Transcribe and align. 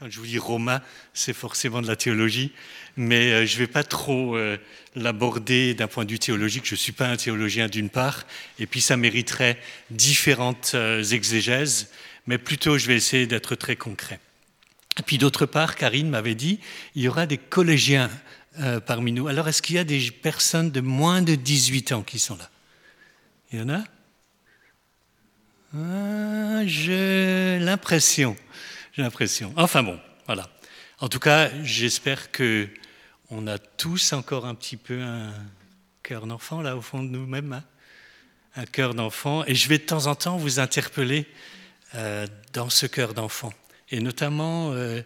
Quand 0.00 0.08
je 0.08 0.18
vous 0.18 0.26
dis 0.26 0.38
Romain, 0.38 0.80
c'est 1.12 1.34
forcément 1.34 1.82
de 1.82 1.86
la 1.86 1.94
théologie, 1.94 2.52
mais 2.96 3.32
euh, 3.32 3.44
je 3.44 3.52
ne 3.56 3.58
vais 3.58 3.66
pas 3.66 3.84
trop 3.84 4.34
euh, 4.34 4.56
l'aborder 4.96 5.74
d'un 5.74 5.88
point 5.88 6.06
de 6.06 6.10
vue 6.10 6.18
théologique. 6.18 6.64
Je 6.64 6.72
ne 6.72 6.78
suis 6.78 6.92
pas 6.92 7.06
un 7.06 7.18
théologien 7.18 7.68
d'une 7.68 7.90
part, 7.90 8.24
et 8.58 8.66
puis 8.66 8.80
ça 8.80 8.96
mériterait 8.96 9.60
différentes 9.90 10.72
euh, 10.74 11.04
exégèses, 11.04 11.90
mais 12.26 12.38
plutôt 12.38 12.78
je 12.78 12.86
vais 12.86 12.96
essayer 12.96 13.26
d'être 13.26 13.54
très 13.56 13.76
concret. 13.76 14.20
Et 14.98 15.02
puis 15.02 15.18
d'autre 15.18 15.44
part, 15.44 15.76
Karine 15.76 16.08
m'avait 16.08 16.34
dit, 16.34 16.60
il 16.94 17.02
y 17.02 17.08
aura 17.08 17.26
des 17.26 17.38
collégiens 17.38 18.10
parmi 18.86 19.12
nous. 19.12 19.28
Alors 19.28 19.48
est-ce 19.48 19.60
qu'il 19.60 19.76
y 19.76 19.78
a 19.78 19.84
des 19.84 20.10
personnes 20.10 20.70
de 20.70 20.80
moins 20.80 21.20
de 21.20 21.34
18 21.34 21.92
ans 21.92 22.02
qui 22.02 22.18
sont 22.18 22.36
là? 22.36 22.50
Il 23.52 23.58
y 23.58 23.62
en 23.62 23.68
a? 23.68 23.84
Ah, 25.76 26.66
J'ai 26.66 27.58
l'impression. 27.60 28.36
L'impression. 29.00 29.54
Enfin 29.56 29.82
bon, 29.82 29.98
voilà. 30.26 30.46
En 30.98 31.08
tout 31.08 31.20
cas, 31.20 31.50
j'espère 31.62 32.30
que 32.30 32.68
on 33.30 33.46
a 33.46 33.56
tous 33.56 34.12
encore 34.12 34.44
un 34.44 34.54
petit 34.54 34.76
peu 34.76 35.00
un 35.00 35.32
cœur 36.02 36.26
d'enfant 36.26 36.60
là 36.60 36.76
au 36.76 36.82
fond 36.82 37.02
de 37.02 37.08
nous-mêmes, 37.08 37.54
hein. 37.54 37.64
un 38.56 38.66
cœur 38.66 38.94
d'enfant. 38.94 39.42
Et 39.46 39.54
je 39.54 39.68
vais 39.70 39.78
de 39.78 39.84
temps 39.84 40.06
en 40.06 40.14
temps 40.14 40.36
vous 40.36 40.60
interpeller 40.60 41.26
euh, 41.94 42.26
dans 42.52 42.68
ce 42.68 42.84
cœur 42.84 43.14
d'enfant, 43.14 43.54
et 43.90 44.00
notamment 44.00 44.72
euh, 44.72 45.00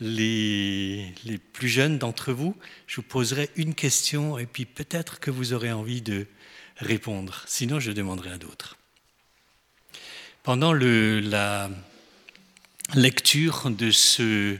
les, 0.00 1.14
les, 1.24 1.38
plus 1.38 1.68
jeunes 1.68 1.98
d'entre 1.98 2.32
vous. 2.32 2.56
Je 2.88 2.96
vous 2.96 3.02
poserai 3.02 3.48
une 3.54 3.76
question, 3.76 4.38
et 4.38 4.46
puis 4.46 4.64
peut-être 4.64 5.20
que 5.20 5.30
vous 5.30 5.52
aurez 5.52 5.70
envie 5.70 6.02
de 6.02 6.26
répondre. 6.78 7.44
Sinon, 7.46 7.78
je 7.78 7.92
demanderai 7.92 8.32
à 8.32 8.38
d'autres. 8.38 8.76
Pendant 10.42 10.72
le, 10.72 11.20
la 11.20 11.70
lecture 12.94 13.70
de 13.70 13.90
ce, 13.90 14.56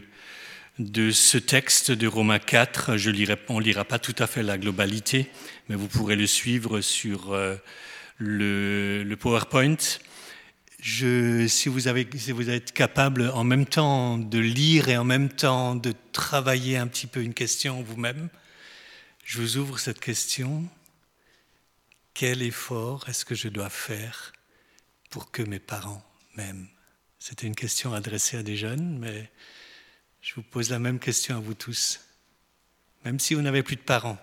de 0.79 1.11
ce 1.11 1.39
texte 1.39 1.91
de 1.91 2.07
Romains 2.07 2.39
4. 2.39 2.97
Je 2.97 3.11
lirai, 3.11 3.37
on 3.49 3.61
ne 3.61 3.65
lira 3.65 3.85
pas 3.85 3.99
tout 3.99 4.15
à 4.19 4.27
fait 4.27 4.43
la 4.43 4.59
globalité, 4.59 5.31
mais 5.69 5.77
vous 5.77 5.89
pourrez 5.89 6.17
le 6.17 6.27
suivre 6.27 6.81
sur 6.81 7.33
euh, 7.33 7.57
le, 8.19 9.05
le, 9.05 9.17
PowerPoint. 9.17 9.77
Je, 10.81 11.47
si, 11.47 11.69
vous 11.69 11.89
avez, 11.89 12.07
si 12.17 12.33
vous 12.33 12.51
êtes 12.51 12.73
capable 12.73 13.31
en 13.31 13.45
même 13.45 13.67
temps 13.67 14.19
de 14.19 14.39
lire 14.39 14.89
et 14.89 14.97
en 14.97 15.05
même 15.05 15.29
temps 15.29 15.75
de 15.75 15.93
travailler 16.13 16.77
un 16.77 16.87
petit 16.87 17.07
peu 17.07 17.23
une 17.23 17.35
question 17.35 17.83
vous-même, 17.83 18.29
je 19.25 19.41
vous 19.41 19.57
ouvre 19.57 19.79
cette 19.79 20.01
question. 20.01 20.65
Quel 22.15 22.43
effort 22.43 23.09
est-ce 23.09 23.25
que 23.25 23.35
je 23.35 23.49
dois 23.49 23.69
faire 23.69 24.33
pour 25.11 25.31
que 25.31 25.43
mes 25.43 25.59
parents 25.59 26.03
m'aiment? 26.37 26.69
C'était 27.29 27.49
une 27.49 27.57
question 27.57 27.93
adressée 27.93 28.37
à 28.37 28.45
des 28.45 28.57
jeunes, 28.57 29.01
mais 29.01 29.29
je 30.21 30.33
vous 30.37 30.45
pose 30.45 30.71
la 30.71 30.79
même 30.79 31.01
question 31.01 31.37
à 31.37 31.41
vous 31.41 31.55
tous. 31.55 31.99
Même 33.05 33.19
si 33.19 33.35
vous 33.35 33.43
n'avez 33.43 33.65
plus 33.65 33.75
de 33.75 33.81
parents, 33.81 34.19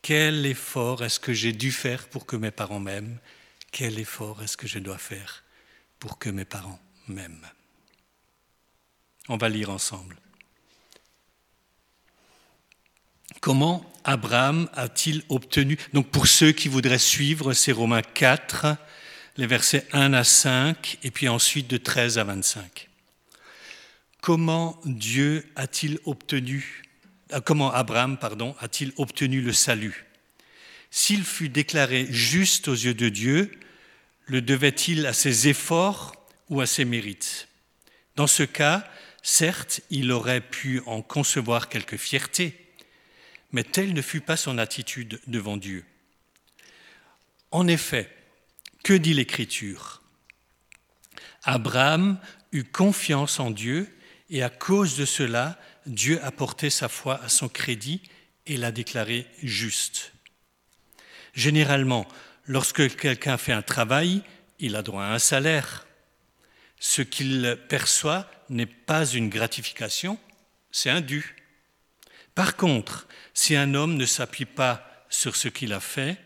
quel 0.00 0.46
effort 0.46 1.02
est-ce 1.02 1.18
que 1.18 1.32
j'ai 1.32 1.52
dû 1.52 1.72
faire 1.72 2.08
pour 2.08 2.24
que 2.24 2.36
mes 2.36 2.52
parents 2.52 2.78
m'aiment? 2.78 3.18
Quel 3.72 3.98
effort 3.98 4.44
est-ce 4.44 4.56
que 4.56 4.68
je 4.68 4.78
dois 4.78 4.96
faire 4.96 5.42
pour 5.98 6.20
que 6.20 6.28
mes 6.28 6.44
parents 6.44 6.78
m'aiment? 7.08 7.50
On 9.28 9.36
va 9.36 9.48
lire 9.48 9.70
ensemble. 9.70 10.16
Comment 13.40 13.92
Abraham 14.04 14.70
a-t-il 14.72 15.24
obtenu? 15.28 15.76
Donc 15.92 16.12
pour 16.12 16.28
ceux 16.28 16.52
qui 16.52 16.68
voudraient 16.68 16.96
suivre, 17.00 17.54
c'est 17.54 17.72
Romains 17.72 18.02
4, 18.02 18.76
les 19.36 19.46
versets 19.46 19.86
1 19.92 20.12
à 20.14 20.24
5 20.24 20.98
et 21.02 21.10
puis 21.10 21.28
ensuite 21.28 21.68
de 21.68 21.76
13 21.76 22.18
à 22.18 22.24
25. 22.24 22.88
Comment 24.20 24.80
Dieu 24.84 25.46
a-t-il 25.56 25.98
obtenu, 26.04 26.82
euh, 27.32 27.40
comment 27.40 27.72
Abraham, 27.72 28.18
pardon, 28.18 28.56
a-t-il 28.60 28.92
obtenu 28.96 29.40
le 29.40 29.52
salut? 29.52 30.06
S'il 30.90 31.24
fut 31.24 31.48
déclaré 31.48 32.06
juste 32.10 32.68
aux 32.68 32.74
yeux 32.74 32.94
de 32.94 33.08
Dieu, 33.08 33.50
le 34.26 34.40
devait-il 34.40 35.06
à 35.06 35.12
ses 35.12 35.48
efforts 35.48 36.14
ou 36.48 36.60
à 36.60 36.66
ses 36.66 36.84
mérites? 36.84 37.48
Dans 38.16 38.26
ce 38.26 38.42
cas, 38.42 38.88
certes, 39.22 39.80
il 39.90 40.10
aurait 40.10 40.40
pu 40.40 40.80
en 40.86 41.02
concevoir 41.02 41.68
quelque 41.68 41.96
fierté, 41.96 42.58
mais 43.52 43.62
telle 43.62 43.92
ne 43.92 44.02
fut 44.02 44.22
pas 44.22 44.36
son 44.36 44.56
attitude 44.56 45.20
devant 45.26 45.56
Dieu. 45.56 45.84
En 47.50 47.68
effet, 47.68 48.15
que 48.86 48.94
dit 48.94 49.14
l'Écriture? 49.14 50.00
Abraham 51.42 52.20
eut 52.52 52.62
confiance 52.62 53.40
en 53.40 53.50
Dieu 53.50 53.92
et 54.30 54.44
à 54.44 54.48
cause 54.48 54.96
de 54.96 55.04
cela, 55.04 55.58
Dieu 55.86 56.22
a 56.22 56.30
porté 56.30 56.70
sa 56.70 56.88
foi 56.88 57.20
à 57.20 57.28
son 57.28 57.48
crédit 57.48 58.00
et 58.46 58.56
l'a 58.56 58.70
déclaré 58.70 59.26
juste. 59.42 60.12
Généralement, 61.34 62.06
lorsque 62.44 62.94
quelqu'un 62.96 63.36
fait 63.38 63.50
un 63.50 63.60
travail, 63.60 64.22
il 64.60 64.76
a 64.76 64.82
droit 64.82 65.02
à 65.02 65.14
un 65.14 65.18
salaire. 65.18 65.84
Ce 66.78 67.02
qu'il 67.02 67.58
perçoit 67.68 68.30
n'est 68.50 68.66
pas 68.66 69.04
une 69.04 69.30
gratification, 69.30 70.16
c'est 70.70 70.90
un 70.90 71.00
dû. 71.00 71.34
Par 72.36 72.54
contre, 72.54 73.08
si 73.34 73.56
un 73.56 73.74
homme 73.74 73.96
ne 73.96 74.06
s'appuie 74.06 74.44
pas 74.44 75.04
sur 75.08 75.34
ce 75.34 75.48
qu'il 75.48 75.72
a 75.72 75.80
fait, 75.80 76.18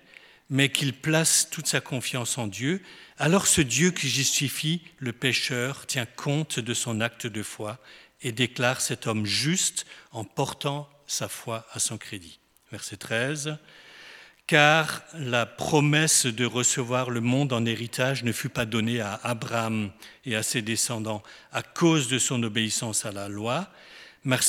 mais 0.50 0.68
qu'il 0.68 0.92
place 0.92 1.48
toute 1.48 1.68
sa 1.68 1.80
confiance 1.80 2.36
en 2.36 2.48
Dieu, 2.48 2.82
alors 3.18 3.46
ce 3.46 3.60
Dieu 3.60 3.92
qui 3.92 4.08
justifie 4.08 4.82
le 4.98 5.12
pécheur 5.12 5.86
tient 5.86 6.06
compte 6.06 6.58
de 6.58 6.74
son 6.74 7.00
acte 7.00 7.26
de 7.26 7.42
foi 7.42 7.78
et 8.22 8.32
déclare 8.32 8.80
cet 8.80 9.06
homme 9.06 9.24
juste 9.24 9.86
en 10.10 10.24
portant 10.24 10.88
sa 11.06 11.28
foi 11.28 11.66
à 11.72 11.78
son 11.78 11.98
crédit. 11.98 12.40
Verset 12.72 12.96
13. 12.96 13.58
Car 14.46 15.02
la 15.14 15.46
promesse 15.46 16.26
de 16.26 16.44
recevoir 16.44 17.10
le 17.10 17.20
monde 17.20 17.52
en 17.52 17.64
héritage 17.64 18.24
ne 18.24 18.32
fut 18.32 18.48
pas 18.48 18.66
donnée 18.66 19.00
à 19.00 19.14
Abraham 19.22 19.92
et 20.24 20.34
à 20.34 20.42
ses 20.42 20.60
descendants 20.60 21.22
à 21.52 21.62
cause 21.62 22.08
de 22.08 22.18
son 22.18 22.42
obéissance 22.42 23.06
à 23.06 23.12
la 23.12 23.28
loi, 23.28 23.70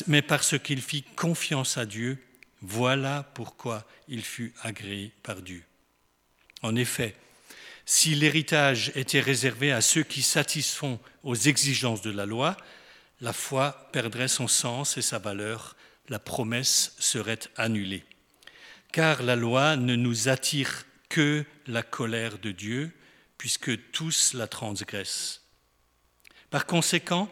mais 0.08 0.24
parce 0.24 0.58
qu'il 0.58 0.82
fit 0.82 1.04
confiance 1.16 1.78
à 1.78 1.86
Dieu. 1.86 2.18
Voilà 2.62 3.30
pourquoi 3.36 3.86
il 4.08 4.24
fut 4.24 4.54
agréé 4.64 5.12
par 5.24 5.42
Dieu. 5.42 5.64
En 6.62 6.76
effet, 6.76 7.16
si 7.86 8.16
l'héritage 8.16 8.92
était 8.96 9.20
réservé 9.20 9.72
à 9.72 9.82
ceux 9.82 10.04
qui 10.04 10.22
satisfont 10.22 11.00
aux 11.24 11.36
exigences 11.36 12.02
de 12.02 12.12
la 12.12 12.26
loi, 12.26 12.56
la 13.20 13.34
foi 13.34 13.90
perdrait 13.92 14.28
son 14.28 14.48
sens 14.48 14.98
et 14.98 15.02
sa 15.02 15.20
valeur, 15.20 15.76
la 16.10 16.20
promesse 16.20 16.96
serait 17.00 17.40
annulée. 17.58 18.04
Car 18.92 19.24
la 19.24 19.36
loi 19.36 19.76
ne 19.76 19.96
nous 19.96 20.30
attire 20.30 20.86
que 21.10 21.46
la 21.68 21.84
colère 21.84 22.38
de 22.40 22.52
Dieu, 22.52 22.92
puisque 23.38 23.92
tous 23.92 24.34
la 24.34 24.48
transgressent. 24.48 25.42
Par 26.50 26.66
conséquent, 26.66 27.30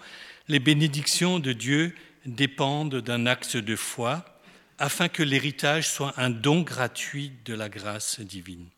les 0.47 0.59
bénédictions 0.59 1.39
de 1.39 1.53
Dieu 1.53 1.95
dépendent 2.25 2.95
d'un 2.95 3.25
acte 3.25 3.57
de 3.57 3.75
foi, 3.75 4.25
afin 4.77 5.09
que 5.09 5.23
l'héritage 5.23 5.87
soit 5.87 6.13
un 6.17 6.29
don 6.29 6.61
gratuit 6.61 7.33
de 7.45 7.53
la 7.53 7.69
grâce 7.69 8.21
divine. 8.21 8.69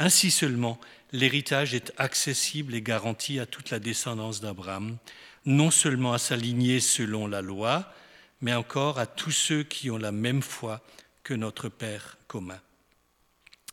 Ainsi 0.00 0.30
seulement, 0.30 0.80
l'héritage 1.12 1.74
est 1.74 1.92
accessible 1.98 2.74
et 2.74 2.80
garanti 2.80 3.38
à 3.38 3.44
toute 3.44 3.68
la 3.68 3.78
descendance 3.78 4.40
d'Abraham, 4.40 4.96
non 5.44 5.70
seulement 5.70 6.14
à 6.14 6.18
sa 6.18 6.36
lignée 6.36 6.80
selon 6.80 7.26
la 7.26 7.42
loi, 7.42 7.92
mais 8.40 8.54
encore 8.54 8.98
à 8.98 9.04
tous 9.04 9.30
ceux 9.30 9.62
qui 9.62 9.90
ont 9.90 9.98
la 9.98 10.10
même 10.10 10.40
foi 10.40 10.80
que 11.22 11.34
notre 11.34 11.68
Père 11.68 12.16
commun. 12.28 12.58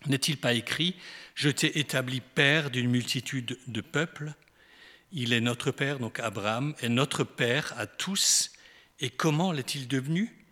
N'est-il 0.06 0.36
pas 0.36 0.52
écrit 0.52 0.98
Je 1.34 1.48
t'ai 1.48 1.80
établi 1.80 2.20
Père 2.20 2.72
d'une 2.72 2.90
multitude 2.90 3.58
de 3.68 3.82
peuples 3.82 4.34
Il 5.14 5.32
est 5.32 5.40
notre 5.40 5.72
Père, 5.72 5.98
donc 5.98 6.20
Abraham, 6.20 6.76
est 6.82 6.90
notre 6.90 7.24
Père 7.24 7.73
à 7.78 7.88
tous. 7.88 8.52
Et 9.00 9.09
comment 9.09 9.53
l'est-il 9.53 9.88
devenu? 9.88 10.46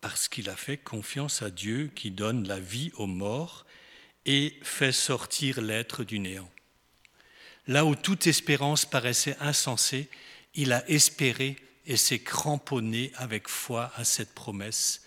Parce 0.00 0.28
qu'il 0.28 0.48
a 0.48 0.54
fait 0.54 0.76
confiance 0.76 1.42
à 1.42 1.50
Dieu 1.50 1.90
qui 1.92 2.12
donne 2.12 2.46
la 2.46 2.60
vie 2.60 2.92
aux 2.94 3.08
morts 3.08 3.66
et 4.26 4.58
fait 4.62 4.92
sortir 4.92 5.60
l'être 5.60 6.04
du 6.04 6.18
néant. 6.18 6.50
Là 7.66 7.84
où 7.84 7.94
toute 7.94 8.26
espérance 8.26 8.84
paraissait 8.84 9.36
insensée, 9.40 10.08
il 10.54 10.72
a 10.72 10.88
espéré 10.88 11.56
et 11.86 11.96
s'est 11.96 12.20
cramponné 12.20 13.12
avec 13.16 13.48
foi 13.48 13.92
à 13.96 14.04
cette 14.04 14.34
promesse. 14.34 15.02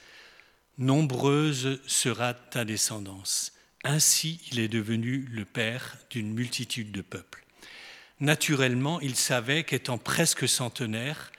Nombreuse 0.77 1.79
sera 1.87 2.33
ta 2.33 2.65
descendance. 2.65 3.53
Ainsi 3.83 4.41
il 4.51 4.59
est 4.59 4.67
devenu 4.67 5.27
le 5.31 5.45
père 5.45 5.97
d'une 6.09 6.33
multitude 6.33 6.91
de 6.91 7.01
peuples. 7.01 7.45
Naturellement, 8.19 9.01
il 9.01 9.15
savait 9.15 9.63
qu'étant 9.63 9.97
presque 9.97 10.47
centenaire, 10.47 11.31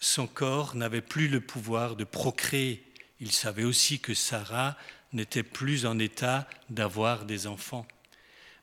son 0.00 0.26
corps 0.26 0.74
n'avait 0.74 1.00
plus 1.00 1.28
le 1.28 1.40
pouvoir 1.40 1.96
de 1.96 2.04
procréer. 2.04 2.84
Il 3.20 3.32
savait 3.32 3.64
aussi 3.64 4.00
que 4.00 4.14
Sarah 4.14 4.76
n'était 5.14 5.42
plus 5.42 5.86
en 5.86 5.98
état 5.98 6.48
d'avoir 6.68 7.24
des 7.24 7.46
enfants. 7.46 7.86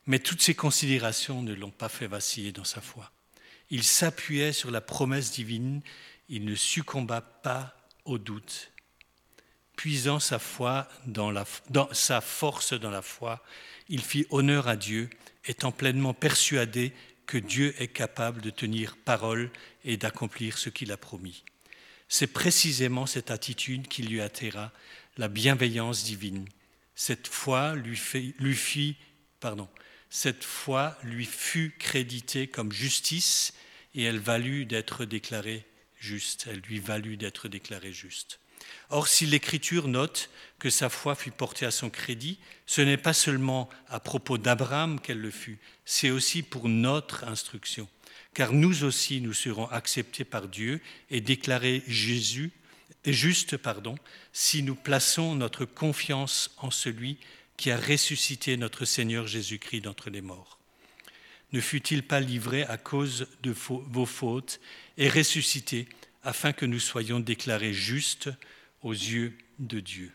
Mais 0.06 0.18
toutes 0.18 0.42
ces 0.42 0.54
considérations 0.54 1.42
ne 1.42 1.54
l'ont 1.54 1.70
pas 1.70 1.88
fait 1.88 2.06
vaciller 2.06 2.52
dans 2.52 2.64
sa 2.64 2.80
foi. 2.80 3.10
Il 3.70 3.82
s'appuyait 3.82 4.52
sur 4.52 4.70
la 4.70 4.80
promesse 4.80 5.32
divine, 5.32 5.80
il 6.28 6.44
ne 6.44 6.54
succomba 6.54 7.20
pas 7.20 7.74
au 8.04 8.18
doute. 8.18 8.70
Puisant 9.76 10.20
sa, 10.20 10.38
foi 10.38 10.86
dans, 11.06 11.32
sa 11.92 12.20
force 12.20 12.74
dans 12.74 12.90
la 12.90 13.02
foi, 13.02 13.42
il 13.88 14.02
fit 14.02 14.26
honneur 14.30 14.68
à 14.68 14.76
Dieu, 14.76 15.08
étant 15.46 15.72
pleinement 15.72 16.14
persuadé 16.14 16.92
que 17.26 17.38
Dieu 17.38 17.74
est 17.78 17.88
capable 17.88 18.42
de 18.42 18.50
tenir 18.50 18.96
parole 18.96 19.50
et 19.84 19.96
d'accomplir 19.96 20.58
ce 20.58 20.68
qu'il 20.68 20.92
a 20.92 20.96
promis. 20.96 21.44
C'est 22.08 22.26
précisément 22.26 23.06
cette 23.06 23.30
attitude 23.30 23.88
qui 23.88 24.02
lui 24.02 24.20
attira 24.20 24.70
la 25.16 25.28
bienveillance 25.28 26.04
divine. 26.04 26.46
Cette 26.94 27.28
foi 27.28 27.74
lui, 27.74 27.96
fit, 27.96 28.96
pardon, 29.40 29.68
cette 30.10 30.44
foi 30.44 30.96
lui 31.02 31.24
fut 31.24 31.74
créditée 31.78 32.46
comme 32.46 32.72
justice 32.72 33.54
et 33.94 34.04
elle 34.04 34.18
valut 34.18 34.66
d'être 34.66 35.04
déclarée 35.04 35.64
juste. 35.98 36.46
Elle 36.50 36.60
lui 36.60 36.80
valut 36.80 37.16
d'être 37.16 37.48
déclarée 37.48 37.92
juste. 37.92 38.38
Or, 38.90 39.08
si 39.08 39.26
l'Écriture 39.26 39.88
note 39.88 40.30
que 40.58 40.70
sa 40.70 40.88
foi 40.88 41.14
fut 41.14 41.30
portée 41.30 41.66
à 41.66 41.70
son 41.70 41.90
crédit, 41.90 42.38
ce 42.66 42.80
n'est 42.80 42.96
pas 42.96 43.12
seulement 43.12 43.68
à 43.88 44.00
propos 44.00 44.38
d'Abraham 44.38 45.00
qu'elle 45.00 45.20
le 45.20 45.30
fut, 45.30 45.58
c'est 45.84 46.10
aussi 46.10 46.42
pour 46.42 46.68
notre 46.68 47.24
instruction. 47.24 47.88
Car 48.34 48.52
nous 48.52 48.84
aussi, 48.84 49.20
nous 49.20 49.34
serons 49.34 49.66
acceptés 49.66 50.24
par 50.24 50.48
Dieu 50.48 50.80
et 51.10 51.20
déclarés 51.20 51.82
Jésus, 51.86 52.50
juste 53.06 53.56
pardon, 53.56 53.96
si 54.32 54.62
nous 54.62 54.76
plaçons 54.76 55.34
notre 55.34 55.64
confiance 55.64 56.54
en 56.58 56.70
celui 56.70 57.18
qui 57.56 57.70
a 57.70 57.76
ressuscité 57.76 58.56
notre 58.56 58.84
Seigneur 58.84 59.26
Jésus-Christ 59.26 59.80
d'entre 59.80 60.10
les 60.10 60.20
morts. 60.20 60.58
Ne 61.52 61.60
fut-il 61.60 62.02
pas 62.06 62.20
livré 62.20 62.62
à 62.64 62.78
cause 62.78 63.26
de 63.42 63.52
vos 63.52 64.06
fautes 64.06 64.60
et 64.96 65.08
ressuscité 65.08 65.88
afin 66.22 66.52
que 66.52 66.64
nous 66.64 66.80
soyons 66.80 67.20
déclarés 67.20 67.74
justes 67.74 68.30
aux 68.82 68.92
yeux 68.92 69.36
de 69.58 69.80
Dieu? 69.80 70.12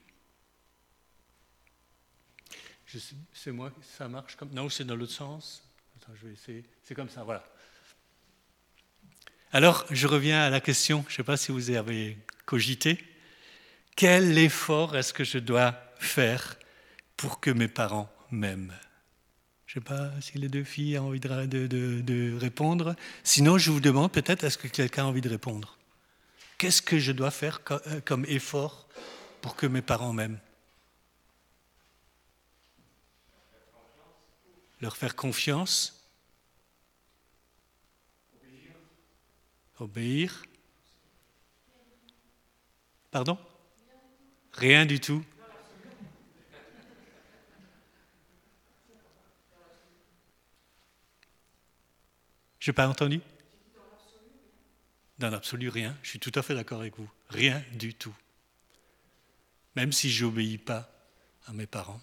C'est 3.33 3.51
moi, 3.51 3.71
ça 3.97 4.07
marche 4.07 4.35
comme. 4.35 4.51
Non, 4.53 4.69
c'est 4.69 4.85
dans 4.85 4.95
l'autre 4.95 5.11
sens? 5.11 5.61
Attends, 5.97 6.13
je 6.19 6.27
vais 6.27 6.33
essayer. 6.33 6.63
C'est 6.83 6.95
comme 6.95 7.09
ça, 7.09 7.23
voilà. 7.23 7.45
Alors, 9.51 9.85
je 9.91 10.07
reviens 10.07 10.41
à 10.41 10.49
la 10.49 10.61
question, 10.61 11.03
je 11.07 11.13
ne 11.13 11.17
sais 11.17 11.23
pas 11.23 11.37
si 11.37 11.51
vous 11.51 11.69
avez 11.69 12.17
cogité. 12.47 12.97
Quel 13.95 14.37
effort 14.39 14.97
est-ce 14.97 15.13
que 15.13 15.23
je 15.23 15.37
dois 15.37 15.75
faire 15.99 16.57
pour 17.15 17.39
que 17.39 17.51
mes 17.51 17.67
parents 17.67 18.09
m'aiment? 18.31 18.73
Je 19.67 19.79
ne 19.79 19.83
sais 19.83 19.89
pas 19.89 20.11
si 20.21 20.37
les 20.37 20.47
deux 20.47 20.63
filles 20.63 20.97
ont 20.97 21.07
envie 21.07 21.19
de, 21.19 22.37
répondre. 22.39 22.95
Sinon, 23.23 23.57
je 23.57 23.69
vous 23.69 23.81
demande 23.81 24.11
peut-être, 24.11 24.43
est-ce 24.45 24.57
que 24.57 24.69
quelqu'un 24.69 25.03
a 25.03 25.07
envie 25.07 25.21
de 25.21 25.29
répondre? 25.29 25.77
Qu'est-ce 26.57 26.81
que 26.81 26.97
je 26.97 27.11
dois 27.11 27.31
faire 27.31 27.59
euh, 27.69 27.99
comme 28.03 28.25
effort 28.25 28.87
pour 29.41 29.55
que 29.55 29.67
mes 29.67 29.81
parents 29.81 30.13
m'aiment? 30.13 30.39
Leur 34.79 34.95
faire 34.95 35.15
confiance? 35.15 35.93
Obéir 39.79 40.46
Pardon? 43.11 43.37
Rien 44.53 44.85
du 44.85 44.99
tout. 44.99 45.23
Je 52.59 52.71
n'ai 52.71 52.75
pas 52.75 52.87
entendu? 52.87 53.21
Dans 55.19 55.29
l'absolu, 55.29 55.69
rien. 55.69 55.97
Je 56.03 56.09
suis 56.09 56.19
tout 56.19 56.33
à 56.35 56.41
fait 56.43 56.53
d'accord 56.53 56.81
avec 56.81 56.97
vous. 56.97 57.09
Rien 57.29 57.63
du 57.73 57.93
tout. 57.93 58.15
Même 59.75 59.91
si 59.91 60.11
je 60.11 60.25
n'obéis 60.25 60.57
pas 60.57 60.91
à 61.45 61.53
mes 61.53 61.65
parents, 61.65 62.01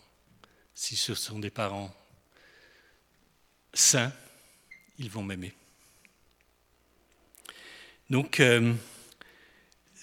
si 0.74 0.96
ce 0.96 1.14
sont 1.14 1.38
des 1.38 1.50
parents 1.50 1.94
saints, 3.72 4.12
ils 4.98 5.10
vont 5.10 5.22
m'aimer. 5.22 5.52
Donc, 8.10 8.40
euh, 8.40 8.74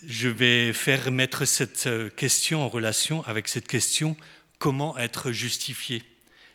je 0.06 0.30
vais 0.30 0.74
faire 0.74 1.12
mettre 1.12 1.46
cette 1.46 1.88
euh, 1.88 2.10
question 2.10 2.64
en 2.64 2.70
relation 2.70 3.24
avec 3.26 3.48
cette 3.48 3.68
question 3.68 4.18
comment 4.58 4.98
être 4.98 5.32
justifié? 5.32 6.04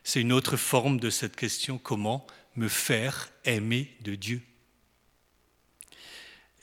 C'est 0.04 0.20
une 0.20 0.32
autre 0.32 0.56
forme 0.56 0.98
de 0.98 1.10
cette 1.10 1.36
question 1.36 1.78
comment 1.78 2.26
me 2.56 2.68
faire 2.68 3.30
aimer 3.44 3.94
de 4.02 4.14
Dieu. 4.14 4.42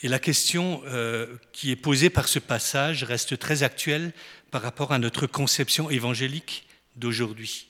Et 0.02 0.08
la 0.10 0.20
question 0.20 0.82
euh, 0.86 1.38
qui 1.54 1.72
est 1.72 1.78
posée 1.78 2.10
par 2.10 2.28
ce 2.28 2.40
passage 2.40 3.04
reste 3.04 3.40
très 3.40 3.64
actuelle 3.64 4.12
par 4.52 4.62
rapport 4.62 4.92
à 4.92 5.00
notre 5.00 5.28
conception 5.28 5.90
évangélique 5.90 6.68
d'aujourd'hui. 6.96 7.70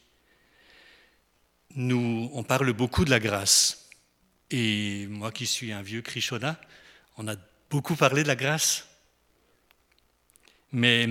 Nous, 1.76 2.30
on 2.34 2.44
parle 2.44 2.74
beaucoup 2.74 3.06
de 3.06 3.10
la 3.10 3.20
grâce. 3.20 3.90
Et 4.52 5.08
moi 5.08 5.32
qui 5.32 5.46
suis 5.46 5.72
un 5.72 5.82
vieux 5.82 6.02
Krishona, 6.02 6.60
on 7.18 7.28
a 7.28 7.36
beaucoup 7.70 7.96
parlé 7.96 8.24
de 8.24 8.28
la 8.28 8.36
grâce. 8.36 8.88
Mais 10.74 11.08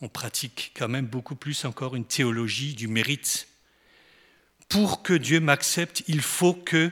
on 0.00 0.08
pratique 0.08 0.72
quand 0.76 0.88
même 0.88 1.06
beaucoup 1.06 1.36
plus 1.36 1.64
encore 1.64 1.96
une 1.96 2.04
théologie 2.04 2.74
du 2.74 2.88
mérite. 2.88 3.48
Pour 4.68 5.02
que 5.02 5.14
Dieu 5.14 5.40
m'accepte, 5.40 6.02
il 6.08 6.20
faut 6.20 6.54
que 6.54 6.90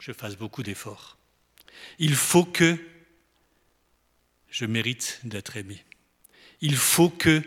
je 0.00 0.12
fasse 0.12 0.36
beaucoup 0.36 0.62
d'efforts. 0.62 1.16
Il 1.98 2.14
faut 2.14 2.44
que 2.44 2.76
je 4.50 4.66
mérite 4.66 5.20
d'être 5.24 5.56
aimé. 5.56 5.82
Il 6.60 6.76
faut 6.76 7.08
que 7.08 7.42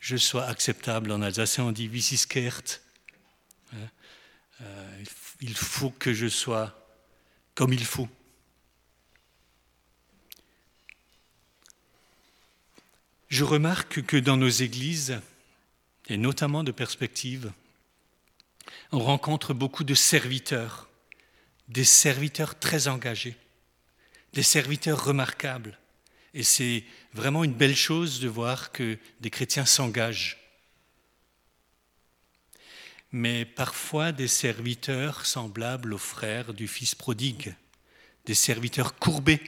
je 0.00 0.16
sois 0.16 0.46
acceptable. 0.46 1.12
En 1.12 1.22
alsacien, 1.22 1.64
on 1.64 1.72
dit 1.72 1.88
wissiskeert. 1.88 2.80
Hein? 3.72 3.90
Euh, 4.62 5.04
il 5.40 5.54
faut 5.54 5.90
que 5.90 6.12
je 6.12 6.28
sois 6.28 6.76
comme 7.54 7.72
il 7.72 7.84
faut. 7.84 8.08
Je 13.30 13.44
remarque 13.44 14.02
que 14.02 14.16
dans 14.16 14.36
nos 14.36 14.48
églises, 14.48 15.20
et 16.08 16.16
notamment 16.16 16.64
de 16.64 16.72
perspective, 16.72 17.52
on 18.90 18.98
rencontre 18.98 19.54
beaucoup 19.54 19.84
de 19.84 19.94
serviteurs 19.94 20.88
des 21.68 21.84
serviteurs 21.84 22.58
très 22.58 22.88
engagés, 22.88 23.36
des 24.32 24.42
serviteurs 24.42 25.04
remarquables. 25.04 25.78
Et 26.34 26.42
c'est 26.42 26.84
vraiment 27.14 27.44
une 27.44 27.54
belle 27.54 27.76
chose 27.76 28.18
de 28.18 28.28
voir 28.28 28.72
que 28.72 28.98
des 29.20 29.30
chrétiens 29.30 29.64
s'engagent. 29.64 30.36
Mais 33.12 33.44
parfois 33.44 34.10
des 34.10 34.26
serviteurs 34.26 35.24
semblables 35.26 35.94
aux 35.94 35.98
frères 35.98 36.52
du 36.52 36.66
Fils 36.66 36.96
prodigue, 36.96 37.54
des 38.26 38.34
serviteurs 38.34 38.96
courbés 38.96 39.40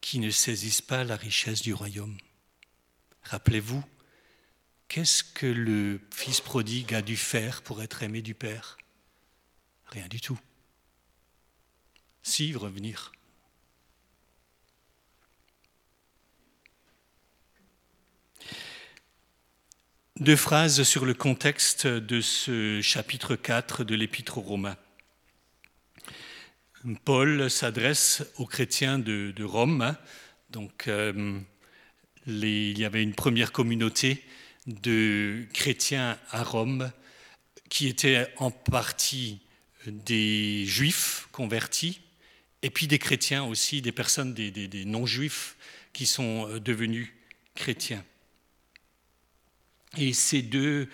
qui 0.00 0.18
ne 0.18 0.30
saisissent 0.30 0.82
pas 0.82 1.04
la 1.04 1.16
richesse 1.16 1.62
du 1.62 1.74
royaume. 1.74 2.16
Rappelez-vous, 3.22 3.84
qu'est-ce 4.88 5.22
que 5.22 5.46
le 5.46 6.00
Fils 6.10 6.40
prodigue 6.40 6.94
a 6.94 7.02
dû 7.02 7.16
faire 7.16 7.62
pour 7.62 7.82
être 7.82 8.02
aimé 8.02 8.22
du 8.22 8.34
Père? 8.34 8.78
Rien 9.86 10.08
du 10.08 10.20
tout. 10.20 10.38
Si, 12.22 12.54
revenir. 12.54 13.12
Deux 20.20 20.36
phrases 20.36 20.82
sur 20.82 21.06
le 21.06 21.14
contexte 21.14 21.86
de 21.86 22.20
ce 22.20 22.82
chapitre 22.82 23.36
4 23.36 23.84
de 23.84 23.94
l'Épître 23.94 24.36
aux 24.36 24.42
Romains. 24.42 24.76
Paul 27.04 27.50
s'adresse 27.50 28.22
aux 28.36 28.46
chrétiens 28.46 28.98
de, 28.98 29.42
Rome. 29.42 29.82
Hein. 29.82 29.96
Donc, 30.50 30.88
euh, 30.88 31.38
il 32.26 32.78
y 32.78 32.84
avait 32.84 33.02
une 33.02 33.14
première 33.14 33.52
communauté 33.52 34.24
de 34.66 35.44
chrétiens 35.52 36.18
à 36.30 36.42
Rome 36.42 36.90
qui 37.68 37.86
était 37.86 38.28
en 38.36 38.50
partie 38.50 39.40
des 39.86 40.64
juifs 40.66 41.28
convertis, 41.32 42.00
et 42.62 42.70
puis 42.70 42.86
des 42.86 42.98
chrétiens 42.98 43.44
aussi, 43.44 43.80
des 43.80 43.92
personnes, 43.92 44.34
des, 44.34 44.84
non-juifs 44.84 45.56
qui 45.92 46.06
sont 46.06 46.48
euh, 46.48 46.60
devenus 46.60 47.08
chrétiens. 47.54 48.04
Et 49.96 50.12
ces 50.12 50.42
deux, 50.42 50.88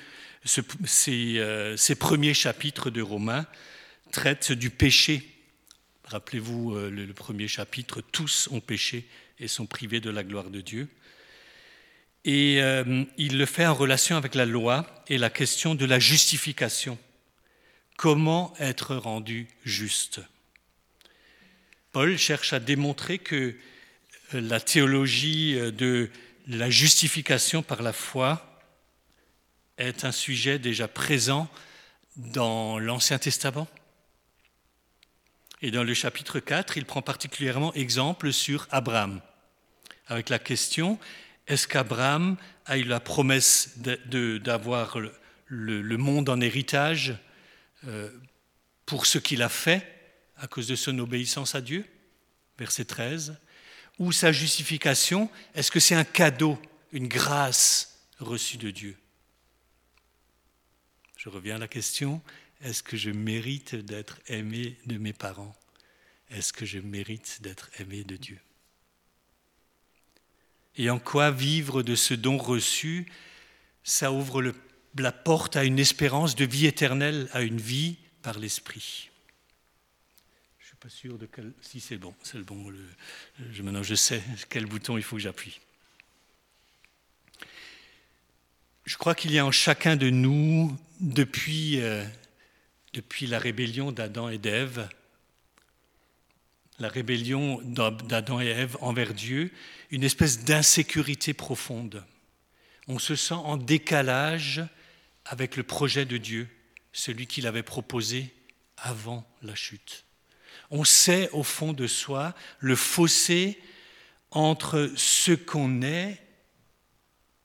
euh, 0.58 1.76
ces, 1.76 1.94
premiers 1.96 2.34
chapitres 2.34 2.90
de 2.90 3.02
Romains 3.02 3.46
traitent 4.12 4.52
du 4.52 4.70
péché. 4.70 5.35
Rappelez-vous 6.06 6.74
euh, 6.74 6.90
le, 6.90 7.12
premier 7.12 7.48
chapitre, 7.48 8.00
tous 8.00 8.48
ont 8.50 8.60
péché 8.60 9.06
et 9.38 9.48
sont 9.48 9.66
privés 9.66 10.00
de 10.00 10.10
la 10.10 10.24
gloire 10.24 10.50
de 10.50 10.60
Dieu. 10.60 10.88
Et 12.24 12.58
il 13.18 13.38
le 13.38 13.46
fait 13.46 13.66
en 13.66 13.74
relation 13.74 14.16
avec 14.16 14.34
la 14.34 14.46
loi 14.46 14.84
et 15.06 15.16
la 15.16 15.30
question 15.30 15.76
de 15.76 15.84
la 15.84 16.00
justification. 16.00 16.98
Comment 17.96 18.52
être 18.58 18.96
rendu 18.96 19.46
juste? 19.64 20.20
Paul 21.92 22.18
cherche 22.18 22.52
à 22.52 22.60
démontrer 22.60 23.18
que 23.18 23.56
euh, 24.34 24.40
la 24.42 24.60
théologie 24.60 25.58
euh, 25.58 25.70
de 25.70 26.10
la 26.46 26.68
justification 26.68 27.62
par 27.62 27.80
la 27.82 27.94
foi 27.94 28.60
est 29.78 30.04
un 30.04 30.12
sujet 30.12 30.58
déjà 30.58 30.88
présent 30.88 31.48
dans 32.16 32.78
l'Ancien 32.78 33.18
Testament. 33.18 33.66
Et 35.62 35.70
dans 35.70 35.84
le 35.84 35.94
chapitre 35.94 36.38
4, 36.38 36.76
il 36.76 36.84
prend 36.84 37.02
particulièrement 37.02 37.72
exemple 37.74 38.32
sur 38.32 38.68
Abraham, 38.70 39.20
avec 40.06 40.28
la 40.28 40.38
question, 40.38 40.98
est-ce 41.46 41.66
qu'Abraham 41.66 42.36
a 42.66 42.76
eu 42.76 42.84
la 42.84 43.00
promesse 43.00 43.78
d'avoir 43.78 44.98
le, 45.46 45.96
monde 45.96 46.28
en 46.28 46.40
héritage 46.40 47.14
euh, 47.86 48.10
pour 48.84 49.06
ce 49.06 49.18
qu'il 49.18 49.42
a 49.42 49.48
fait 49.48 49.86
à 50.36 50.46
cause 50.46 50.66
de 50.66 50.76
son 50.76 50.98
obéissance 50.98 51.54
à 51.54 51.60
Dieu? 51.60 51.84
Verset 52.58 52.84
13. 52.84 53.38
Ou 53.98 54.12
sa 54.12 54.32
justification, 54.32 55.30
est-ce 55.54 55.70
que 55.70 55.80
c'est 55.80 55.94
un 55.94 56.04
cadeau, 56.04 56.60
une 56.92 57.08
grâce 57.08 58.00
reçue 58.18 58.58
de 58.58 58.70
Dieu? 58.70 58.96
Je 61.16 61.28
reviens 61.28 61.56
à 61.56 61.58
la 61.58 61.68
question, 61.68 62.20
est-ce 62.62 62.82
que 62.82 62.96
je 62.96 63.10
mérite 63.10 63.74
d'être 63.74 64.18
aimé 64.28 64.76
de 64.86 64.98
mes 64.98 65.12
parents? 65.12 65.54
Est-ce 66.30 66.52
que 66.52 66.66
je 66.66 66.78
mérite 66.78 67.38
d'être 67.42 67.70
aimé 67.78 68.04
de 68.04 68.16
Dieu? 68.16 68.38
Et 70.76 70.90
en 70.90 70.98
quoi 70.98 71.30
vivre 71.30 71.82
de 71.82 71.94
ce 71.94 72.14
don 72.14 72.36
reçu, 72.36 73.06
ça 73.82 74.12
ouvre 74.12 74.52
la 74.96 75.12
porte 75.12 75.56
à 75.56 75.64
une 75.64 75.78
espérance 75.78 76.34
de 76.34 76.44
vie 76.44 76.66
éternelle, 76.66 77.28
à 77.32 77.42
une 77.42 77.60
vie 77.60 77.96
par 78.22 78.38
l'Esprit? 78.38 79.10
Je 80.58 80.64
ne 80.64 80.66
suis 80.66 80.76
pas 80.76 80.88
sûr 80.88 81.18
de 81.18 81.26
quel... 81.26 81.52
Si 81.60 81.80
c'est 81.80 81.96
bon, 81.96 82.14
c'est 82.22 82.38
le 82.38 82.44
bon. 82.44 82.72
Je, 83.52 83.62
maintenant, 83.62 83.82
je 83.82 83.94
sais 83.94 84.22
quel 84.48 84.66
bouton 84.66 84.96
il 84.96 85.02
faut 85.02 85.16
que 85.16 85.22
j'appuie. 85.22 85.60
Je 88.84 88.96
crois 88.96 89.14
qu'il 89.14 89.32
y 89.32 89.38
a 89.38 89.46
en 89.46 89.50
chacun 89.50 89.96
de 89.96 90.10
nous, 90.10 90.76
depuis 91.00 91.80
euh, 91.80 92.04
depuis 92.96 93.26
la 93.26 93.38
rébellion 93.38 93.92
d'Adam 93.92 94.30
et 94.30 94.38
d'Ève, 94.38 94.88
la 96.78 96.88
rébellion 96.88 97.60
d'Adam 97.62 98.40
et 98.40 98.46
Ève 98.46 98.78
envers 98.80 99.12
Dieu, 99.12 99.52
une 99.90 100.02
espèce 100.02 100.44
d'insécurité 100.44 101.34
profonde. 101.34 102.02
On 102.88 102.98
se 102.98 103.14
sent 103.14 103.34
en 103.34 103.58
décalage 103.58 104.64
avec 105.26 105.56
le 105.56 105.62
projet 105.62 106.06
de 106.06 106.16
Dieu, 106.16 106.48
celui 106.94 107.26
qu'il 107.26 107.46
avait 107.46 107.62
proposé 107.62 108.34
avant 108.78 109.28
la 109.42 109.54
chute. 109.54 110.04
On 110.70 110.84
sait 110.84 111.28
au 111.32 111.42
fond 111.42 111.74
de 111.74 111.86
soi 111.86 112.34
le 112.60 112.76
fossé 112.76 113.60
entre 114.30 114.90
ce 114.96 115.32
qu'on 115.32 115.82
est 115.82 116.18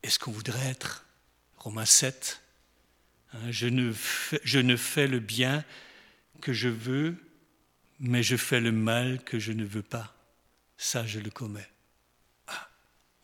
et 0.01 0.09
ce 0.09 0.17
qu'on 0.17 0.31
voudrait 0.31 0.69
être. 0.69 1.05
Romains 1.57 1.85
7, 1.85 2.41
Hein, 2.41 2.50
je 3.49 3.67
ne, 3.67 3.91
fais, 3.93 4.41
je 4.43 4.59
ne 4.59 4.75
fais 4.75 5.07
le 5.07 5.19
bien 5.19 5.63
que 6.41 6.53
je 6.53 6.67
veux, 6.67 7.15
mais 7.99 8.23
je 8.23 8.35
fais 8.35 8.59
le 8.59 8.71
mal 8.71 9.23
que 9.23 9.39
je 9.39 9.51
ne 9.51 9.63
veux 9.63 9.83
pas. 9.83 10.15
Ça, 10.77 11.05
je 11.05 11.19
le 11.19 11.29
commets. 11.29 11.69
Ah, 12.47 12.69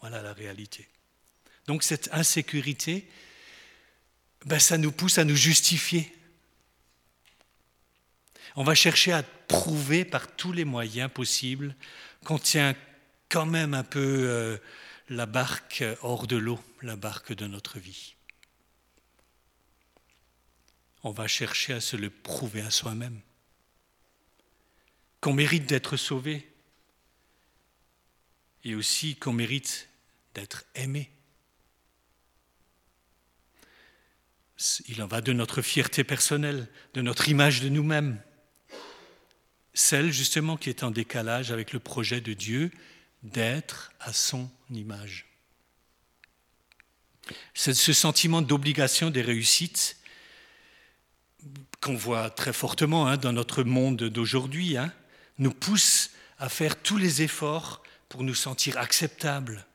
voilà 0.02 0.22
la 0.22 0.34
réalité. 0.34 0.88
Donc 1.66 1.84
cette 1.84 2.10
insécurité, 2.14 3.08
ben, 4.46 4.60
ça 4.60 4.78
nous 4.78 4.92
pousse 4.92 5.18
à 5.18 5.26
nous 5.26 5.36
justifier. 5.36 6.14
On 8.56 8.64
va 8.64 8.76
chercher 8.76 9.12
à 9.12 9.24
prouver 9.24 10.06
par 10.06 10.36
tous 10.36 10.52
les 10.52 10.66
moyens 10.66 11.12
possibles 11.12 11.76
qu'on 12.24 12.40
tient 12.40 12.76
quand 13.30 13.46
même 13.46 13.74
un 13.74 13.84
peu 13.84 14.00
euh, 14.00 14.58
la 15.10 15.26
barque 15.26 15.84
hors 16.02 16.28
de 16.28 16.38
l'eau, 16.38 16.60
la 16.82 16.96
barque 16.96 17.34
de 17.34 17.46
notre 17.46 17.78
vie 17.78 18.16
on 21.08 21.12
va 21.12 21.28
chercher 21.28 21.74
à 21.74 21.80
se 21.80 21.96
le 21.96 22.10
prouver 22.10 22.62
à 22.62 22.70
soi-même. 22.70 23.22
Qu'on 25.22 25.34
mérite 25.34 25.66
d'être 25.66 25.96
sauvé 25.96 26.52
et 28.66 28.76
aussi 28.76 29.16
qu'on 29.16 29.32
mérite 29.32 29.88
d'être 30.34 30.66
aimé. 30.76 31.10
Il 34.88 35.02
en 35.02 35.08
va 35.08 35.22
de 35.22 35.32
notre 35.32 35.62
fierté 35.62 36.04
personnelle, 36.04 36.68
de 36.94 37.02
notre 37.02 37.30
image 37.30 37.62
de 37.62 37.70
nous-mêmes, 37.70 38.22
celle 39.74 40.12
justement 40.12 40.58
qui 40.58 40.70
est 40.70 40.84
en 40.84 40.92
décalage 40.92 41.52
avec 41.52 41.72
le 41.72 41.80
projet 41.80 42.20
de 42.20 42.34
Dieu 42.34 42.72
d'être 43.24 43.94
à 44.00 44.12
son 44.12 44.50
image. 44.72 45.26
C'est 47.54 47.74
ce 47.74 47.94
sentiment 47.94 48.42
d'obligation 48.42 49.10
des 49.10 49.22
réussites 49.22 49.97
qu'on 51.81 51.96
voit 51.96 52.29
très 52.29 52.53
fortement 52.53 53.07
hein, 53.07 53.17
dans 53.17 53.34
notre 53.34 53.63
monde 53.63 54.03
d'aujourd'hui, 54.03 54.77
hein, 54.77 54.93
nous 55.38 55.53
pousse 55.53 56.12
à 56.39 56.50
faire 56.50 56.81
tous 56.81 56.98
les 56.98 57.22
efforts 57.22 57.84
pour 58.10 58.24
nous 58.24 58.36
sentir 58.36 58.77
acceptables. 58.77 59.65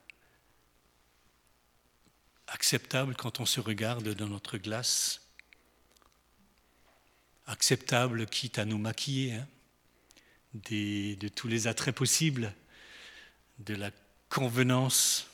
Acceptables 2.49 3.15
quand 3.15 3.41
on 3.41 3.47
se 3.47 3.61
regarde 3.61 4.09
dans 4.15 4.29
notre 4.29 4.59
glace. 4.59 5.21
Acceptables 7.47 8.27
quitte 8.27 8.59
à 8.59 8.65
nous 8.65 8.79
maquiller 8.79 9.35
hein, 9.35 9.47
de 10.55 11.29
tous 11.29 11.49
les 11.49 11.67
attraits 11.67 11.95
possibles, 11.95 12.55
de 13.59 13.75
la 13.75 13.91
convenance 14.29 15.32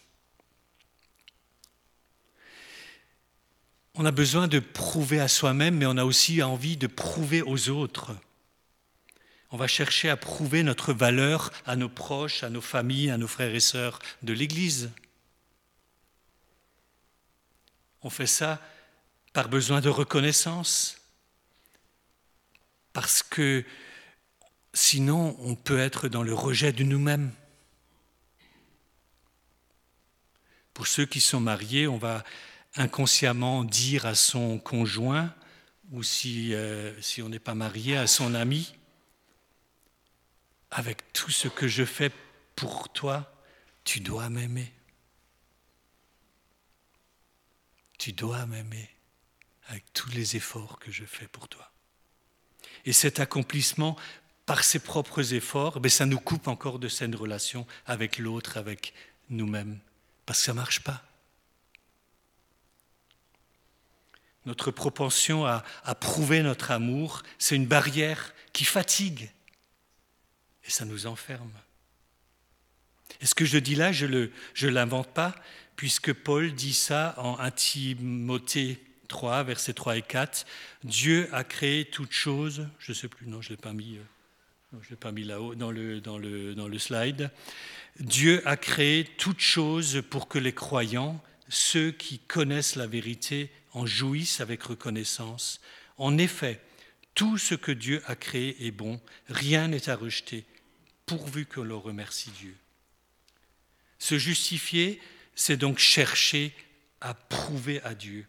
On 4.00 4.04
a 4.04 4.12
besoin 4.12 4.46
de 4.46 4.60
prouver 4.60 5.18
à 5.18 5.26
soi-même, 5.26 5.76
mais 5.76 5.86
on 5.86 5.96
a 5.96 6.04
aussi 6.04 6.40
envie 6.40 6.76
de 6.76 6.86
prouver 6.86 7.42
aux 7.42 7.68
autres. 7.68 8.14
On 9.50 9.56
va 9.56 9.66
chercher 9.66 10.08
à 10.08 10.16
prouver 10.16 10.62
notre 10.62 10.92
valeur 10.92 11.50
à 11.66 11.74
nos 11.74 11.88
proches, 11.88 12.44
à 12.44 12.48
nos 12.48 12.60
familles, 12.60 13.10
à 13.10 13.16
nos 13.16 13.26
frères 13.26 13.52
et 13.52 13.58
sœurs 13.58 13.98
de 14.22 14.32
l'Église. 14.32 14.92
On 18.02 18.08
fait 18.08 18.28
ça 18.28 18.62
par 19.32 19.48
besoin 19.48 19.80
de 19.80 19.88
reconnaissance, 19.88 20.98
parce 22.92 23.24
que 23.24 23.64
sinon 24.74 25.36
on 25.40 25.56
peut 25.56 25.80
être 25.80 26.06
dans 26.06 26.22
le 26.22 26.34
rejet 26.34 26.70
de 26.70 26.84
nous-mêmes. 26.84 27.32
Pour 30.72 30.86
ceux 30.86 31.04
qui 31.04 31.20
sont 31.20 31.40
mariés, 31.40 31.88
on 31.88 31.98
va 31.98 32.22
inconsciemment 32.76 33.64
dire 33.64 34.06
à 34.06 34.14
son 34.14 34.58
conjoint, 34.58 35.34
ou 35.90 36.02
si, 36.02 36.54
euh, 36.54 37.00
si 37.00 37.22
on 37.22 37.28
n'est 37.28 37.38
pas 37.38 37.54
marié, 37.54 37.96
à 37.96 38.06
son 38.06 38.34
ami, 38.34 38.74
avec 40.70 41.12
tout 41.12 41.30
ce 41.30 41.48
que 41.48 41.66
je 41.66 41.84
fais 41.84 42.10
pour 42.56 42.90
toi, 42.90 43.32
tu 43.84 44.00
dois 44.00 44.28
m'aimer. 44.28 44.72
Tu 47.98 48.12
dois 48.12 48.46
m'aimer 48.46 48.90
avec 49.68 49.84
tous 49.92 50.10
les 50.10 50.36
efforts 50.36 50.78
que 50.78 50.90
je 50.90 51.04
fais 51.04 51.26
pour 51.28 51.48
toi. 51.48 51.70
Et 52.84 52.92
cet 52.92 53.20
accomplissement, 53.20 53.96
par 54.46 54.64
ses 54.64 54.78
propres 54.78 55.34
efforts, 55.34 55.80
ben 55.80 55.90
ça 55.90 56.06
nous 56.06 56.20
coupe 56.20 56.48
encore 56.48 56.78
de 56.78 56.88
cette 56.88 57.14
relation 57.14 57.66
avec 57.86 58.18
l'autre, 58.18 58.56
avec 58.56 58.94
nous-mêmes, 59.30 59.78
parce 60.26 60.40
que 60.40 60.46
ça 60.46 60.52
ne 60.52 60.56
marche 60.56 60.80
pas. 60.80 61.07
Notre 64.48 64.70
propension 64.70 65.44
à, 65.44 65.62
prouver 66.00 66.42
notre 66.42 66.70
amour, 66.70 67.22
c'est 67.38 67.54
une 67.54 67.66
barrière 67.66 68.32
qui 68.54 68.64
fatigue 68.64 69.30
et 70.64 70.70
ça 70.70 70.86
nous 70.86 71.06
enferme. 71.06 71.52
Et 73.20 73.26
ce 73.26 73.34
que 73.34 73.44
je 73.44 73.58
dis 73.58 73.74
là, 73.74 73.92
je 73.92 74.06
ne 74.06 74.68
l'invente 74.68 75.08
pas, 75.08 75.34
puisque 75.76 76.12
Paul 76.14 76.52
dit 76.54 76.72
ça 76.72 77.14
en 77.18 77.38
1 77.38 77.50
Timothée 77.50 78.82
3, 79.08 79.42
versets 79.44 79.74
3 79.74 79.98
et 79.98 80.02
4. 80.02 80.46
Dieu 80.82 81.28
a 81.32 81.44
créé 81.44 81.84
toutes 81.84 82.12
choses, 82.12 82.66
je 82.78 82.92
ne 82.92 82.96
sais 82.96 83.08
plus, 83.08 83.26
non, 83.26 83.42
je 83.42 83.50
ne 83.50 83.56
l'ai 83.56 83.60
pas 83.60 83.72
mis, 83.74 83.98
euh, 84.72 85.12
mis 85.12 85.24
là-haut 85.24 85.54
dans 85.54 85.70
le, 85.70 86.00
dans, 86.00 86.16
le, 86.16 86.54
dans 86.54 86.68
le 86.68 86.78
slide. 86.78 87.30
Dieu 88.00 88.42
a 88.46 88.56
créé 88.56 89.04
toutes 89.04 89.40
choses 89.40 90.02
pour 90.08 90.26
que 90.26 90.38
les 90.38 90.54
croyants, 90.54 91.22
ceux 91.50 91.90
qui 91.90 92.18
connaissent 92.18 92.76
la 92.76 92.86
vérité, 92.86 93.50
en 93.72 93.86
jouissent 93.86 94.40
avec 94.40 94.62
reconnaissance. 94.62 95.60
En 95.96 96.18
effet, 96.18 96.60
tout 97.14 97.38
ce 97.38 97.54
que 97.54 97.72
Dieu 97.72 98.02
a 98.06 98.14
créé 98.14 98.66
est 98.66 98.70
bon, 98.70 99.00
rien 99.28 99.68
n'est 99.68 99.88
à 99.88 99.96
rejeter, 99.96 100.44
pourvu 101.06 101.46
que 101.46 101.60
l'on 101.60 101.80
remercie 101.80 102.30
Dieu. 102.30 102.56
Se 103.98 104.18
justifier, 104.18 105.00
c'est 105.34 105.56
donc 105.56 105.78
chercher 105.78 106.54
à 107.00 107.14
prouver 107.14 107.82
à 107.82 107.94
Dieu. 107.94 108.26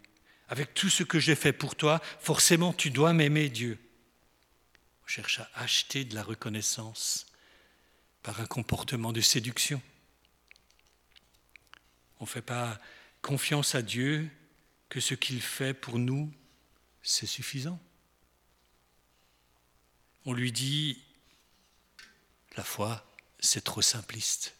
Avec 0.47 0.73
tout 0.73 0.89
ce 0.89 1.03
que 1.03 1.19
j'ai 1.19 1.35
fait 1.35 1.53
pour 1.53 1.75
toi, 1.75 2.01
forcément 2.19 2.73
tu 2.73 2.89
dois 2.89 3.13
m'aimer 3.13 3.49
Dieu. 3.49 3.77
On 5.03 5.07
cherche 5.07 5.39
à 5.39 5.49
acheter 5.55 6.05
de 6.05 6.15
la 6.15 6.23
reconnaissance 6.23 7.27
par 8.23 8.41
un 8.41 8.45
comportement 8.45 9.13
de 9.13 9.21
séduction. 9.21 9.81
On 12.19 12.25
ne 12.25 12.29
fait 12.29 12.41
pas 12.41 12.79
confiance 13.21 13.75
à 13.75 13.81
Dieu 13.81 14.29
que 14.89 14.99
ce 14.99 15.13
qu'il 15.13 15.41
fait 15.41 15.73
pour 15.73 15.99
nous, 15.99 16.33
c'est 17.03 17.25
suffisant. 17.25 17.79
On 20.25 20.33
lui 20.33 20.51
dit, 20.51 21.01
la 22.57 22.63
foi, 22.63 23.05
c'est 23.39 23.63
trop 23.63 23.81
simpliste. 23.81 24.55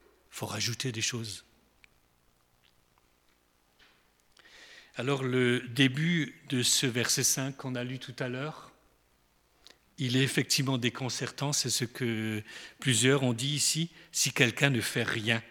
Il 0.00 0.36
faut 0.38 0.46
rajouter 0.46 0.92
des 0.92 1.02
choses. 1.02 1.44
Alors 4.96 5.22
le 5.22 5.60
début 5.60 6.42
de 6.48 6.62
ce 6.62 6.86
verset 6.86 7.22
5 7.22 7.56
qu'on 7.56 7.74
a 7.74 7.84
lu 7.84 7.98
tout 7.98 8.16
à 8.18 8.28
l'heure, 8.28 8.72
il 9.98 10.16
est 10.16 10.22
effectivement 10.22 10.78
déconcertant, 10.78 11.52
c'est 11.52 11.70
ce 11.70 11.84
que 11.84 12.42
plusieurs 12.78 13.24
ont 13.24 13.32
dit 13.32 13.54
ici, 13.54 13.90
si 14.12 14.32
quelqu'un 14.32 14.70
ne 14.70 14.80
fait 14.80 15.02
rien. 15.02 15.42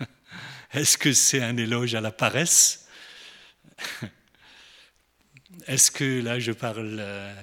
Est-ce 0.72 0.98
que 0.98 1.12
c'est 1.12 1.42
un 1.42 1.56
éloge 1.56 1.94
à 1.94 2.00
la 2.00 2.12
paresse? 2.12 2.85
Est-ce 5.66 5.90
que, 5.90 6.20
là 6.20 6.38
je 6.38 6.52
parle 6.52 6.96
euh, 7.00 7.34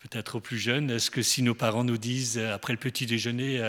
peut-être 0.00 0.36
aux 0.36 0.40
plus 0.40 0.58
jeunes, 0.58 0.90
est-ce 0.90 1.10
que 1.10 1.22
si 1.22 1.42
nos 1.42 1.54
parents 1.54 1.84
nous 1.84 1.98
disent 1.98 2.38
euh, 2.38 2.54
après 2.54 2.72
le 2.72 2.78
petit 2.78 3.06
déjeuner, 3.06 3.60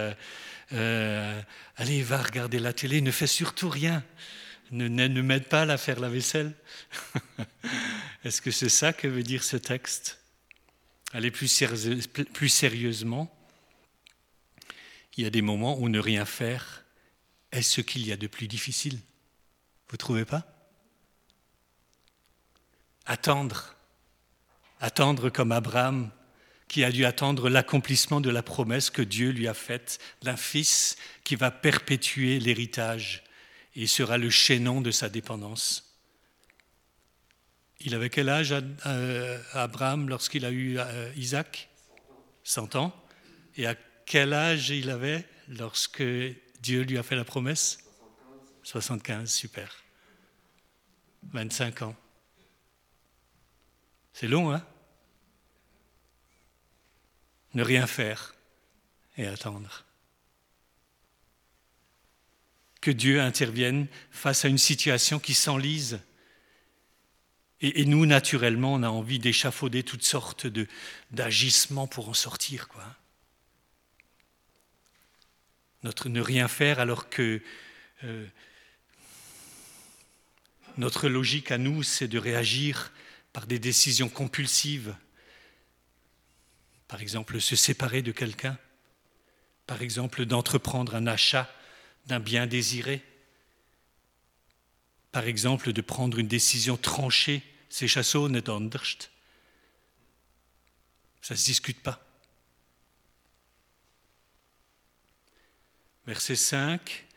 euh, 0.74 1.42
allez, 1.76 2.02
va 2.02 2.22
regarder 2.22 2.60
la 2.60 2.74
télé, 2.74 3.02
ne 3.02 3.12
fais 3.12 3.28
surtout 3.28 3.70
rien, 3.70 4.04
ne, 4.72 5.22
m'aide 5.22 5.46
pas 5.46 5.64
à 5.64 5.78
faire 5.78 6.00
la 6.00 6.10
vaisselle. 6.10 6.54
Est-ce 8.24 8.42
que 8.42 8.52
c'est 8.52 8.70
ça 8.70 8.94
que 8.94 9.08
veut 9.08 9.24
dire 9.24 9.44
ce 9.44 9.58
texte? 9.58 10.20
Allez 11.14 11.30
plus, 11.30 11.68
plus 12.34 12.50
sérieusement, 12.50 13.30
il 15.18 15.26
y 15.26 15.28
a 15.28 15.30
des 15.30 15.42
moments 15.42 15.78
où 15.78 15.90
ne 15.90 16.00
rien 16.00 16.26
faire 16.26 16.86
est 17.52 17.62
ce 17.62 17.82
qu'il 17.82 18.06
y 18.08 18.14
a 18.14 18.18
de 18.18 18.28
plus 18.28 18.48
difficile. 18.48 18.96
Vous 19.90 19.96
ne 19.96 19.98
trouvez 19.98 20.26
pas? 20.26 20.61
Attendre. 23.12 23.76
Attendre 24.80 25.30
comme 25.30 25.52
Abraham, 25.52 26.12
qui 26.70 26.86
a 26.86 26.92
dû 26.94 27.04
attendre 27.04 27.50
l'accomplissement 27.50 28.22
de 28.22 28.30
la 28.30 28.42
promesse 28.42 28.90
que 28.90 29.02
Dieu 29.02 29.32
lui 29.32 29.50
a 29.50 29.54
faite 29.54 30.00
d'un 30.22 30.38
fils 30.38 30.96
qui 31.26 31.36
va 31.36 31.52
perpétuer 31.52 32.40
l'héritage 32.40 33.26
et 33.76 33.86
sera 33.86 34.18
le 34.18 34.30
chaînon 34.30 34.80
de 34.80 34.92
sa 34.92 35.10
dépendance. 35.10 35.94
Il 37.82 37.96
avait 37.96 38.10
quel 38.10 38.30
âge 38.30 38.56
euh, 38.86 39.44
Abraham 39.52 40.08
lorsqu'il 40.08 40.46
a 40.46 40.52
eu 40.52 40.78
euh, 40.80 41.12
Isaac? 41.18 41.68
100 42.46 42.78
ans. 42.78 42.96
Et 43.58 43.68
à 43.68 43.76
quel 44.06 44.32
âge 44.32 44.70
il 44.70 44.90
avait 44.90 45.28
lorsque 45.50 46.02
Dieu 46.62 46.84
lui 46.84 46.98
a 46.98 47.04
fait 47.04 47.18
la 47.18 47.26
promesse? 47.26 47.80
75, 48.64 49.30
super. 49.30 49.84
25 51.34 51.82
ans. 51.82 51.96
C'est 54.22 54.28
long, 54.28 54.54
hein? 54.54 54.64
Ne 57.56 57.64
rien 57.64 57.88
faire 57.88 58.36
et 59.18 59.26
attendre. 59.26 59.84
Que 62.82 62.92
Dieu 62.92 63.20
intervienne 63.20 63.88
face 64.12 64.46
à 64.46 64.48
une 64.48 64.60
situation 64.60 65.18
qui 65.18 65.34
s'enlise 65.34 66.02
et, 67.62 67.84
nous, 67.86 68.06
naturellement, 68.06 68.76
on 68.76 68.84
a 68.84 68.90
envie 68.90 69.18
d'échafauder 69.18 69.82
toutes 69.82 70.06
sortes 70.06 70.46
d'agissements 71.10 71.88
pour 71.88 72.08
en 72.08 72.14
sortir. 72.14 72.68
Quoi. 72.68 72.86
Notre 75.82 76.10
ne 76.10 76.22
rien 76.22 76.48
faire 76.48 76.80
alors 76.80 77.10
que 77.10 77.42
euh, 78.04 78.28
notre 80.78 81.10
logique 81.10 81.50
à 81.50 81.58
nous, 81.58 81.82
c'est 81.82 82.08
de 82.08 82.20
réagir 82.20 82.92
par 83.34 83.48
des 83.48 83.60
décisions 83.60 84.10
compulsives. 84.10 84.96
Par 86.88 87.02
exemple, 87.02 87.40
se 87.40 87.56
séparer 87.56 88.02
de 88.02 88.12
quelqu'un. 88.12 88.58
Par 89.68 89.82
exemple, 89.82 90.26
d'entreprendre 90.26 90.96
un 90.96 91.08
achat 91.08 91.50
d'un 92.08 92.20
bien 92.20 92.48
désiré. 92.48 93.04
Par 95.12 95.26
exemple, 95.26 95.72
de 95.74 95.82
prendre 95.82 96.20
une 96.20 96.28
décision 96.28 96.78
tranchée 96.78 97.44
c'est 97.72 97.88
chassons 97.88 98.28
net. 98.28 98.48
Ça 101.22 101.34
ne 101.34 101.38
se 101.38 101.46
discute 101.46 101.82
pas. 101.82 102.06
Verset 106.06 106.36
5. 106.36 107.08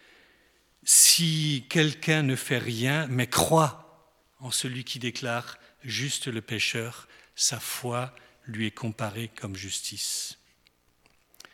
Si 0.85 1.67
quelqu'un 1.69 2.23
ne 2.23 2.37
fait 2.37 2.59
rien, 2.59 3.09
mais 3.09 3.27
croit 3.27 4.15
en 4.39 4.53
celui 4.53 4.85
qui 4.85 5.01
déclare 5.01 5.59
juste 5.85 6.27
le 6.27 6.41
pécheur, 6.41 7.09
sa 7.37 7.61
foi 7.61 8.15
lui 8.47 8.67
est 8.67 8.71
comparée 8.71 9.31
comme 9.35 9.57
justice. 9.57 10.39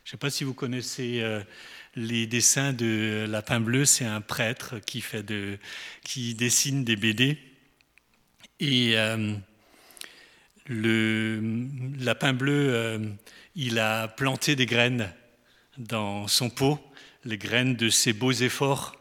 Je 0.04 0.08
ne 0.08 0.10
sais 0.12 0.16
pas 0.16 0.30
si 0.30 0.44
vous 0.44 0.54
connaissez 0.54 1.20
euh, 1.20 1.42
les 1.94 2.26
dessins 2.26 2.72
de 2.72 3.26
Lapin 3.28 3.60
Bleu, 3.60 3.84
c'est 3.84 4.04
un 4.04 4.20
prêtre 4.20 4.78
qui, 4.80 5.00
fait 5.00 5.22
de, 5.22 5.58
qui 6.02 6.34
dessine 6.34 6.84
des 6.84 6.96
BD. 6.96 7.38
Et 8.58 8.98
euh, 8.98 9.34
le 10.66 11.40
lapin 11.98 12.32
bleu, 12.32 12.74
euh, 12.74 12.98
il 13.56 13.78
a 13.78 14.08
planté 14.08 14.54
des 14.54 14.66
graines 14.66 15.12
dans 15.78 16.28
son 16.28 16.50
pot, 16.50 16.78
les 17.24 17.38
graines 17.38 17.74
de 17.74 17.88
ses 17.88 18.12
beaux 18.12 18.32
efforts, 18.32 18.96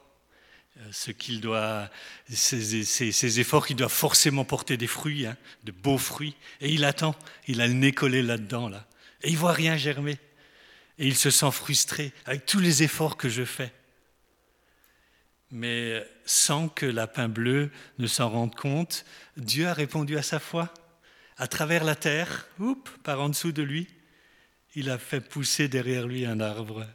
ce 0.91 1.11
qu'il 1.11 1.41
doit, 1.41 1.89
ces, 2.29 3.39
efforts 3.39 3.67
qui 3.67 3.75
doivent 3.75 3.91
forcément 3.91 4.45
porter 4.45 4.77
des 4.77 4.87
fruits, 4.87 5.25
hein, 5.25 5.37
de 5.63 5.71
beaux 5.71 5.97
fruits. 5.97 6.35
Et 6.61 6.69
il 6.69 6.85
attend, 6.85 7.15
il 7.47 7.61
a 7.61 7.67
le 7.67 7.73
nez 7.73 7.91
collé 7.91 8.21
là-dedans, 8.21 8.69
là. 8.69 8.87
Et 9.23 9.29
il 9.29 9.37
voit 9.37 9.53
rien 9.53 9.77
germer. 9.77 10.17
Et 10.97 11.07
il 11.07 11.15
se 11.15 11.29
sent 11.29 11.51
frustré 11.51 12.13
avec 12.25 12.45
tous 12.45 12.59
les 12.59 12.83
efforts 12.83 13.17
que 13.17 13.29
je 13.29 13.43
fais 13.43 13.71
mais 15.51 16.05
sans 16.25 16.69
que 16.69 16.85
Lapin 16.85 17.27
Bleu 17.27 17.71
ne 17.97 18.07
s'en 18.07 18.29
rende 18.29 18.55
compte, 18.55 19.05
Dieu 19.37 19.67
a 19.67 19.73
répondu 19.73 20.17
à 20.17 20.21
sa 20.21 20.39
foi. 20.39 20.73
À 21.37 21.47
travers 21.47 21.83
la 21.83 21.95
terre, 21.95 22.47
oups, 22.59 22.91
par 23.03 23.21
en 23.21 23.29
dessous 23.29 23.51
de 23.51 23.63
lui, 23.63 23.87
il 24.75 24.89
a 24.89 24.97
fait 24.97 25.21
pousser 25.21 25.67
derrière 25.67 26.07
lui 26.07 26.25
un 26.25 26.39
arbre 26.39 26.85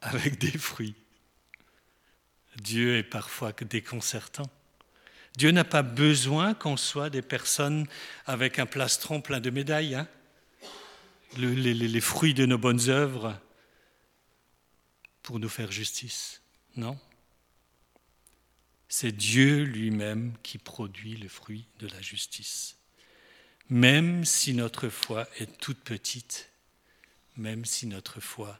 avec 0.00 0.38
des 0.38 0.56
fruits. 0.56 0.94
Dieu 2.60 2.96
est 2.96 3.02
parfois 3.02 3.52
déconcertant. 3.52 4.50
Dieu 5.36 5.50
n'a 5.50 5.64
pas 5.64 5.82
besoin 5.82 6.54
qu'on 6.54 6.76
soit 6.76 7.10
des 7.10 7.22
personnes 7.22 7.86
avec 8.26 8.58
un 8.58 8.66
plastron 8.66 9.20
plein 9.20 9.40
de 9.40 9.50
médailles. 9.50 9.94
Hein. 9.94 10.08
les 11.36 12.00
fruits 12.00 12.34
de 12.34 12.46
nos 12.46 12.58
bonnes 12.58 12.88
œuvres 12.88 13.38
pour 15.22 15.38
nous 15.38 15.48
faire 15.48 15.70
justice. 15.70 16.42
Non 16.76 16.98
c'est 18.90 19.12
Dieu 19.12 19.62
lui-même 19.62 20.34
qui 20.42 20.58
produit 20.58 21.16
le 21.16 21.28
fruit 21.28 21.64
de 21.78 21.86
la 21.86 22.02
justice. 22.02 22.76
Même 23.68 24.24
si 24.24 24.52
notre 24.52 24.88
foi 24.88 25.28
est 25.38 25.58
toute 25.58 25.78
petite, 25.78 26.50
même 27.36 27.64
si 27.64 27.86
notre 27.86 28.18
foi 28.18 28.58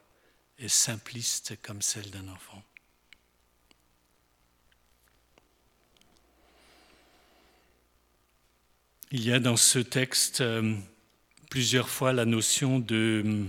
est 0.58 0.68
simpliste 0.68 1.60
comme 1.62 1.82
celle 1.82 2.10
d'un 2.10 2.28
enfant. 2.28 2.62
Il 9.12 9.24
y 9.24 9.32
a 9.32 9.40
dans 9.40 9.56
ce 9.56 9.80
texte 9.80 10.40
euh, 10.40 10.76
plusieurs 11.50 11.88
fois 11.88 12.12
la 12.12 12.24
notion 12.24 12.78
de 12.78 13.24
euh, 13.26 13.44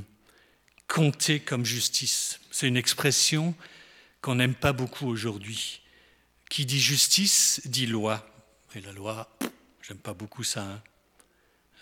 compter 0.88 1.40
comme 1.40 1.66
justice. 1.66 2.40
C'est 2.50 2.68
une 2.68 2.78
expression 2.78 3.54
qu'on 4.22 4.36
n'aime 4.36 4.56
pas 4.56 4.74
beaucoup 4.74 5.06
aujourd'hui. 5.06 5.82
Qui 6.50 6.66
dit 6.66 6.80
justice 6.80 7.62
dit 7.66 7.86
loi. 7.86 8.28
Et 8.74 8.82
la 8.82 8.92
loi, 8.92 9.30
j'aime 9.84 10.00
pas 10.00 10.16
beaucoup 10.16 10.44
ça. 10.44 10.64
Hein. 10.64 10.82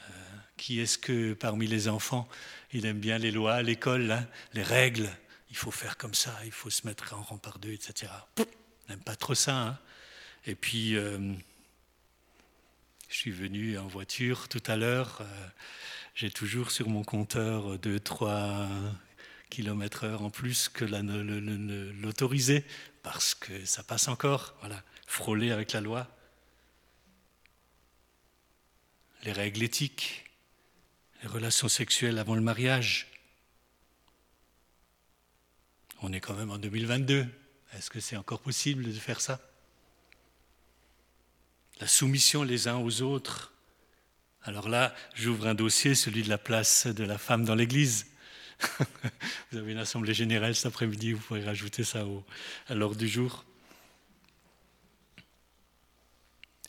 Euh, 0.09 0.13
qui 0.57 0.81
est-ce 0.81 0.97
que 0.97 1.31
parmi 1.31 1.65
les 1.65 1.87
enfants, 1.87 2.27
il 2.73 2.85
aime 2.85 2.99
bien 2.99 3.17
les 3.17 3.31
lois 3.31 3.53
à 3.53 3.61
l'école, 3.61 4.11
hein, 4.11 4.27
les 4.51 4.63
règles? 4.63 5.09
Il 5.51 5.55
faut 5.55 5.71
faire 5.71 5.95
comme 5.95 6.15
ça, 6.15 6.37
il 6.43 6.51
faut 6.51 6.69
se 6.69 6.85
mettre 6.85 7.13
en 7.13 7.21
rang 7.21 7.37
par 7.37 7.59
deux, 7.59 7.71
etc. 7.71 8.11
N'aime 8.89 8.99
pas 8.99 9.15
trop 9.15 9.35
ça. 9.35 9.55
Hein. 9.55 9.79
Et 10.45 10.55
puis, 10.55 10.97
je 13.09 13.15
suis 13.15 13.31
venu 13.31 13.77
en 13.77 13.87
voiture 13.87 14.47
tout 14.47 14.61
à 14.67 14.77
l'heure. 14.77 15.17
Euh, 15.21 15.47
j'ai 16.13 16.29
toujours 16.29 16.71
sur 16.71 16.89
mon 16.89 17.03
compteur 17.03 17.77
2-3 17.77 18.67
km 19.49 20.03
heure 20.03 20.21
en 20.21 20.29
plus 20.29 20.69
que 20.69 20.85
l'autorisé 22.01 22.63
parce 23.01 23.33
que 23.33 23.65
ça 23.65 23.81
passe 23.81 24.07
encore, 24.07 24.55
voilà, 24.59 24.83
frôler 25.07 25.51
avec 25.51 25.73
la 25.73 25.81
loi. 25.81 26.07
Les 29.23 29.31
règles 29.31 29.63
éthiques, 29.63 30.25
les 31.23 31.29
relations 31.29 31.67
sexuelles 31.67 32.19
avant 32.19 32.35
le 32.35 32.41
mariage. 32.41 33.07
On 36.01 36.13
est 36.13 36.21
quand 36.21 36.35
même 36.35 36.51
en 36.51 36.59
2022. 36.59 37.25
Est-ce 37.73 37.89
que 37.89 37.99
c'est 37.99 38.17
encore 38.17 38.39
possible 38.39 38.83
de 38.83 38.91
faire 38.93 39.19
ça? 39.19 39.48
La 41.79 41.87
soumission 41.87 42.43
les 42.43 42.67
uns 42.67 42.77
aux 42.77 43.01
autres. 43.01 43.53
Alors 44.43 44.67
là, 44.69 44.93
j'ouvre 45.15 45.47
un 45.47 45.55
dossier, 45.55 45.95
celui 45.95 46.23
de 46.23 46.29
la 46.29 46.37
place 46.37 46.87
de 46.87 47.03
la 47.03 47.17
femme 47.17 47.45
dans 47.45 47.55
l'Église. 47.55 48.07
vous 49.51 49.57
avez 49.57 49.71
une 49.71 49.77
assemblée 49.77 50.13
générale 50.13 50.55
cet 50.55 50.65
après-midi, 50.65 51.13
vous 51.13 51.21
pourrez 51.21 51.43
rajouter 51.43 51.83
ça 51.83 52.05
à 52.67 52.75
l'ordre 52.75 52.97
du 52.97 53.07
jour. 53.07 53.45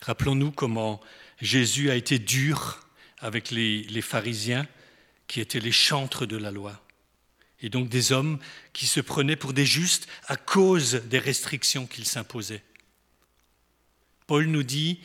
Rappelons-nous 0.03 0.53
comment 0.53 1.01
Jésus 1.40 1.90
a 1.90 1.96
été 1.96 2.18
dur 2.18 2.87
avec 3.18 3.51
les, 3.51 3.83
les 3.85 4.03
pharisiens 4.03 4.66
qui 5.27 5.40
étaient 5.40 5.61
les 5.61 5.73
chantres 5.73 6.27
de 6.27 6.37
la 6.37 6.51
loi 6.51 6.81
et 7.62 7.68
donc 7.68 7.88
des 7.88 8.12
hommes 8.12 8.38
qui 8.73 8.87
se 8.87 9.01
prenaient 9.01 9.37
pour 9.37 9.53
des 9.53 9.66
justes 9.66 10.09
à 10.27 10.37
cause 10.37 10.94
des 11.07 11.18
restrictions 11.18 11.87
qu'ils 11.87 12.07
s'imposaient. 12.07 12.62
Paul 14.31 14.47
nous 14.47 14.62
dit, 14.62 15.01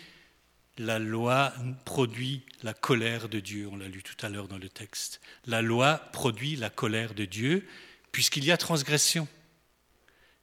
la 0.77 0.99
loi 0.99 1.51
produit 1.83 2.43
la 2.61 2.75
colère 2.75 3.27
de 3.27 3.39
Dieu, 3.39 3.67
on 3.71 3.75
l'a 3.75 3.87
lu 3.87 4.03
tout 4.03 4.23
à 4.23 4.29
l'heure 4.29 4.47
dans 4.47 4.59
le 4.59 4.69
texte. 4.69 5.19
La 5.47 5.63
loi 5.63 5.97
produit 6.13 6.55
la 6.55 6.69
colère 6.69 7.15
de 7.15 7.25
Dieu 7.25 7.67
puisqu'il 8.11 8.45
y 8.45 8.51
a 8.51 8.57
transgression. 8.57 9.27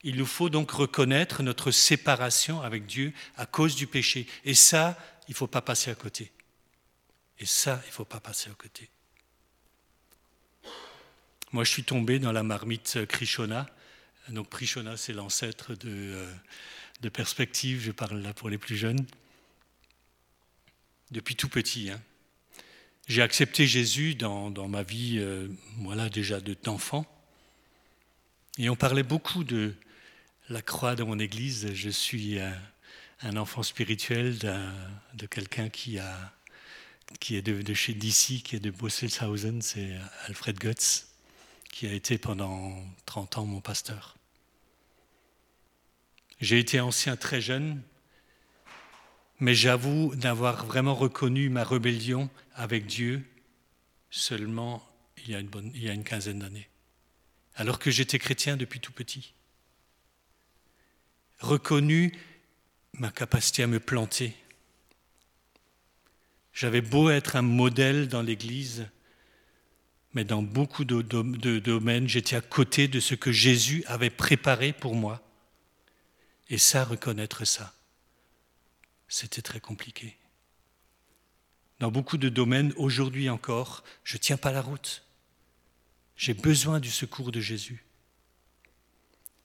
Il 0.02 0.16
nous 0.16 0.26
faut 0.26 0.48
donc 0.48 0.72
reconnaître 0.72 1.44
notre 1.44 1.70
séparation 1.70 2.60
avec 2.60 2.86
Dieu 2.86 3.12
à 3.36 3.46
cause 3.46 3.76
du 3.76 3.86
péché. 3.86 4.26
Et 4.44 4.54
ça, 4.54 4.98
il 5.28 5.30
ne 5.30 5.36
faut 5.36 5.46
pas 5.46 5.62
passer 5.62 5.92
à 5.92 5.94
côté. 5.94 6.32
Et 7.38 7.46
ça, 7.46 7.80
il 7.84 7.90
ne 7.90 7.92
faut 7.92 8.04
pas 8.04 8.18
passer 8.18 8.50
à 8.50 8.54
côté. 8.54 8.90
Moi, 11.52 11.62
je 11.62 11.70
suis 11.70 11.84
tombé 11.84 12.18
dans 12.18 12.32
la 12.32 12.42
marmite 12.42 13.06
Krishona. 13.06 13.68
Donc, 14.30 14.48
Krishona, 14.48 14.96
c'est 14.96 15.12
l'ancêtre 15.12 15.76
de, 15.76 15.88
euh, 15.88 16.34
de 17.02 17.08
Perspective, 17.08 17.82
je 17.82 17.92
parle 17.92 18.20
là 18.20 18.32
pour 18.32 18.48
les 18.48 18.58
plus 18.58 18.76
jeunes. 18.76 19.04
Depuis 21.10 21.36
tout 21.36 21.48
petit. 21.48 21.90
Hein. 21.90 22.00
J'ai 23.08 23.20
accepté 23.20 23.66
Jésus 23.66 24.14
dans, 24.14 24.68
ma 24.68 24.82
vie, 24.82 25.18
euh, 25.18 25.48
voilà, 25.78 26.08
déjà 26.08 26.40
d'enfant. 26.40 27.04
Et 28.56 28.70
on 28.70 28.76
parlait 28.76 29.02
beaucoup 29.02 29.44
de 29.44 29.74
la 30.48 30.62
croix 30.62 30.94
dans 30.94 31.06
mon 31.06 31.18
église. 31.18 31.74
Je 31.74 31.90
suis 31.90 32.38
un, 32.38 33.36
enfant 33.36 33.62
spirituel 33.62 34.38
de 34.38 35.26
quelqu'un 35.26 35.68
qui, 35.68 35.98
qui 37.20 37.36
est 37.36 37.42
de, 37.42 37.74
chez 37.74 37.94
DC, 37.94 38.42
qui 38.42 38.56
est 38.56 38.60
de 38.60 38.70
Bosselshausen, 38.70 39.60
c'est 39.60 39.98
Alfred 40.28 40.58
Götz 40.58 41.12
qui 41.72 41.86
a 41.86 41.92
été 41.92 42.18
pendant 42.18 42.76
30 43.06 43.38
ans 43.38 43.46
mon 43.46 43.60
pasteur. 43.60 44.16
J'ai 46.42 46.58
été 46.58 46.80
ancien 46.80 47.16
très 47.16 47.40
jeune, 47.40 47.80
mais 49.38 49.54
j'avoue 49.54 50.12
d'avoir 50.16 50.66
vraiment 50.66 50.92
reconnu 50.94 51.48
ma 51.48 51.62
rébellion 51.62 52.28
avec 52.56 52.86
Dieu 52.86 53.24
seulement 54.10 54.84
il 55.18 55.30
y 55.30 55.36
a 55.36 55.38
une, 55.94 56.02
quinzaine 56.02 56.40
d'années, 56.40 56.68
alors 57.54 57.78
que 57.78 57.92
j'étais 57.92 58.18
chrétien 58.18 58.56
depuis 58.56 58.80
tout 58.80 58.90
petit. 58.90 59.34
Reconnu 61.38 62.12
ma 62.94 63.12
capacité 63.12 63.62
à 63.62 63.68
me 63.68 63.78
planter. 63.78 64.34
J'avais 66.52 66.80
beau 66.80 67.08
être 67.08 67.36
un 67.36 67.42
modèle 67.42 68.08
dans 68.08 68.20
l'Église, 68.20 68.88
mais 70.12 70.24
dans 70.24 70.42
beaucoup 70.42 70.84
de, 70.84 71.02
domaines, 71.60 72.08
j'étais 72.08 72.34
à 72.34 72.40
côté 72.40 72.88
de 72.88 72.98
ce 72.98 73.14
que 73.14 73.30
Jésus 73.30 73.84
avait 73.86 74.10
préparé 74.10 74.72
pour 74.72 74.96
moi. 74.96 75.22
Et 76.52 76.58
ça, 76.58 76.84
reconnaître 76.84 77.46
ça, 77.46 77.74
c'était 79.08 79.40
très 79.40 79.58
compliqué. 79.58 80.18
Dans 81.80 81.90
beaucoup 81.90 82.18
de 82.18 82.28
domaines, 82.28 82.74
aujourd'hui 82.76 83.30
encore, 83.30 83.82
je 84.04 84.16
ne 84.16 84.20
tiens 84.20 84.36
pas 84.36 84.52
la 84.52 84.60
route. 84.60 85.02
J'ai 86.14 86.34
besoin 86.34 86.78
du 86.78 86.90
secours 86.90 87.32
de 87.32 87.40
Jésus. 87.40 87.86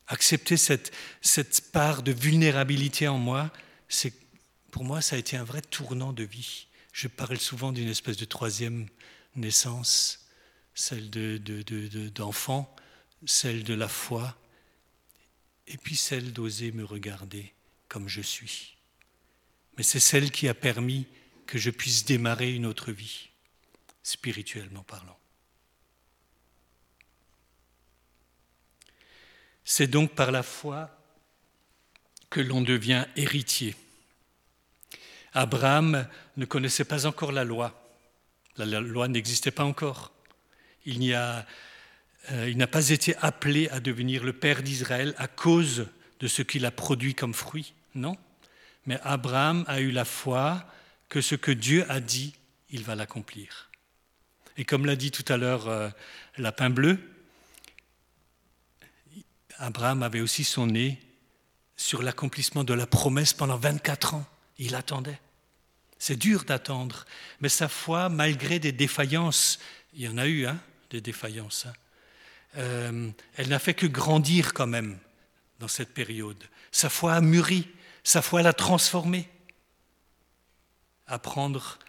Accepter 0.07 0.57
cette, 0.57 0.93
cette 1.21 1.71
part 1.71 2.03
de 2.03 2.11
vulnérabilité 2.11 3.07
en 3.07 3.17
moi, 3.17 3.53
c'est, 3.87 4.13
pour 4.69 4.83
moi, 4.83 4.99
ça 5.01 5.15
a 5.15 5.19
été 5.19 5.37
un 5.37 5.45
vrai 5.45 5.61
tournant 5.61 6.11
de 6.11 6.25
vie. 6.25 6.67
Je 6.91 7.07
parle 7.07 7.39
souvent 7.39 7.71
d'une 7.71 7.87
espèce 7.87 8.17
de 8.17 8.25
troisième 8.25 8.85
naissance 9.33 10.27
celle 10.73 11.09
d'enfant, 12.13 12.75
de, 13.21 13.27
celle 13.29 13.63
de 13.63 13.73
la 13.73 13.87
foi, 13.87 14.35
et 15.67 15.77
puis 15.77 15.95
celle 15.95 16.33
d'oser 16.33 16.71
me 16.71 16.83
regarder 16.83 17.53
comme 17.87 18.07
je 18.07 18.21
suis. 18.21 18.77
Mais 19.77 19.83
c'est 19.83 19.99
celle 19.99 20.31
qui 20.31 20.47
a 20.47 20.53
permis 20.53 21.05
que 21.45 21.57
je 21.57 21.69
puisse 21.69 22.05
démarrer 22.05 22.53
une 22.53 22.65
autre 22.65 22.91
vie, 22.91 23.29
spirituellement 24.03 24.83
parlant. 24.83 25.17
C'est 29.63 29.87
donc 29.87 30.15
par 30.15 30.31
la 30.31 30.43
foi 30.43 30.89
que 32.29 32.39
l'on 32.41 32.61
devient 32.61 33.05
héritier. 33.15 33.75
Abraham 35.33 36.07
ne 36.37 36.45
connaissait 36.45 36.85
pas 36.85 37.05
encore 37.05 37.31
la 37.31 37.43
loi. 37.43 37.83
La 38.55 38.65
loi 38.79 39.07
n'existait 39.07 39.51
pas 39.51 39.65
encore. 39.65 40.11
Euh, 40.87 41.41
il 42.31 42.57
n'a 42.57 42.67
pas 42.67 42.89
été 42.89 43.15
appelé 43.17 43.69
à 43.69 43.79
devenir 43.79 44.23
le 44.23 44.33
père 44.33 44.63
d'Israël 44.63 45.13
à 45.17 45.27
cause 45.27 45.87
de 46.19 46.27
ce 46.27 46.41
qu'il 46.41 46.65
a 46.65 46.71
produit 46.71 47.15
comme 47.15 47.33
fruit, 47.33 47.73
non. 47.95 48.17
Mais 48.85 48.99
Abraham 49.03 49.65
a 49.67 49.81
eu 49.81 49.91
la 49.91 50.05
foi 50.05 50.65
que 51.09 51.21
ce 51.21 51.35
que 51.35 51.51
Dieu 51.51 51.85
a 51.89 51.99
dit, 51.99 52.33
il 52.69 52.83
va 52.83 52.95
l'accomplir. 52.95 53.69
Et 54.57 54.65
comme 54.65 54.85
l'a 54.85 54.95
dit 54.95 55.11
tout 55.11 55.25
à 55.31 55.37
l'heure 55.37 55.67
euh, 55.67 55.89
Lapin 56.37 56.69
Bleu, 56.69 56.99
Abraham 59.57 60.03
avait 60.03 60.21
aussi 60.21 60.43
son 60.43 60.67
nez 60.67 60.99
sur 61.75 62.01
l'accomplissement 62.01 62.63
de 62.63 62.73
la 62.73 62.87
promesse 62.87 63.33
pendant 63.33 63.57
24 63.57 64.15
ans. 64.15 64.25
Il 64.57 64.75
attendait. 64.75 65.19
C'est 65.99 66.15
dur 66.15 66.43
d'attendre, 66.43 67.05
mais 67.39 67.49
sa 67.49 67.67
foi, 67.67 68.09
malgré 68.09 68.59
des 68.59 68.71
défaillances, 68.71 69.59
il 69.93 70.01
y 70.01 70.07
en 70.07 70.17
a 70.17 70.27
eu, 70.27 70.45
hein, 70.45 70.59
des 70.91 71.01
défaillances. 71.01 71.65
Hein. 71.65 71.73
Euh, 72.55 73.11
elle 73.35 73.49
n'a 73.49 73.59
fait 73.59 73.73
que 73.73 73.85
grandir 73.85 74.53
quand 74.53 74.67
même 74.67 74.97
dans 75.59 75.67
cette 75.67 75.93
période. 75.93 76.43
Sa 76.71 76.89
foi 76.89 77.13
a 77.13 77.21
mûri, 77.21 77.67
sa 78.03 78.21
foi 78.21 78.41
l'a 78.41 78.53
transformée. 78.53 79.29
Apprendre 81.05 81.79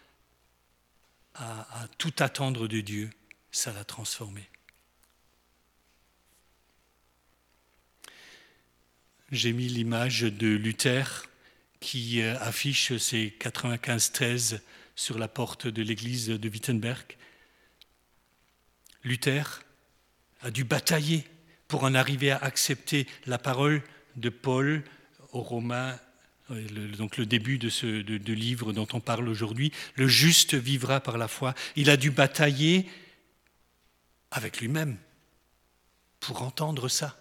à, 1.35 1.83
à 1.83 1.88
tout 1.99 2.14
attendre 2.18 2.68
de 2.68 2.81
Dieu, 2.81 3.11
ça 3.51 3.73
l'a 3.73 3.85
transformée. 3.85 4.49
J'ai 9.31 9.53
mis 9.53 9.68
l'image 9.68 10.23
de 10.23 10.49
Luther 10.49 11.29
qui 11.81 12.23
euh, 12.23 12.38
affiche 12.40 12.97
ses 12.97 13.31
95 13.31 14.12
thèses 14.12 14.62
sur 14.97 15.18
la 15.18 15.29
porte 15.29 15.66
de 15.66 15.83
l'église 15.83 16.29
de 16.29 16.49
Wittenberg. 16.49 17.16
Luther 19.05 19.61
a 20.40 20.51
dû 20.51 20.64
batailler 20.64 21.24
pour 21.66 21.85
en 21.85 21.94
arriver 21.94 22.31
à 22.31 22.38
accepter 22.38 23.07
la 23.27 23.38
parole 23.38 23.83
de 24.16 24.29
Paul 24.31 24.83
aux 25.33 25.42
Romains, 25.42 25.98
euh, 26.51 26.88
donc 26.96 27.16
le 27.16 27.27
début 27.27 27.59
de 27.59 27.68
ce 27.68 27.87
livre 27.87 28.72
dont 28.72 28.88
on 28.92 29.01
parle 29.01 29.29
aujourd'hui. 29.29 29.72
Le 29.96 30.09
juste 30.09 30.55
vivra 30.55 31.01
par 31.01 31.18
la 31.18 31.29
foi. 31.29 31.55
Il 31.77 31.90
a 31.90 31.96
dû 31.96 32.11
batailler 32.11 32.88
avec 34.31 34.61
lui-même 34.61 34.96
pour 36.20 36.42
entendre 36.42 36.88
ça. 36.88 37.16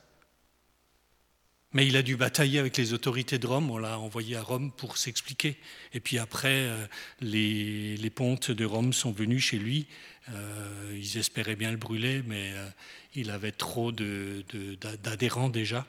Mais 1.77 1.85
il 1.85 1.95
a 1.95 2.01
dû 2.01 2.15
batailler 2.15 2.57
avec 2.57 2.75
les 2.77 2.93
autorités 2.93 3.37
de 3.37 3.45
Rome, 3.45 3.69
on 3.69 3.77
l'a 3.77 3.99
envoyé 3.99 4.35
à 4.35 4.41
Rome 4.41 4.71
pour 4.71 4.97
s'expliquer. 4.97 5.59
Et 5.93 5.99
puis 5.99 6.17
après, 6.17 6.49
euh, 6.49 6.87
les, 7.21 7.95
les, 7.97 8.09
pontes 8.09 8.49
de 8.49 8.65
Rome 8.65 8.93
sont 8.93 9.11
venus 9.11 9.43
chez 9.43 9.59
lui. 9.59 9.85
Euh, 10.29 10.97
ils 10.99 11.19
espéraient 11.19 11.55
bien 11.55 11.69
le 11.69 11.77
brûler, 11.77 12.23
mais 12.25 12.51
euh, 12.55 12.67
il 13.13 13.29
avait 13.29 13.51
trop 13.51 13.91
d'adhérents 13.91 15.49
déjà. 15.49 15.85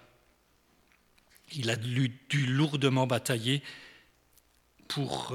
Il 1.54 1.70
a 1.70 1.76
dû, 1.76 2.12
lourdement 2.46 3.06
batailler 3.06 3.62
pour 4.88 5.34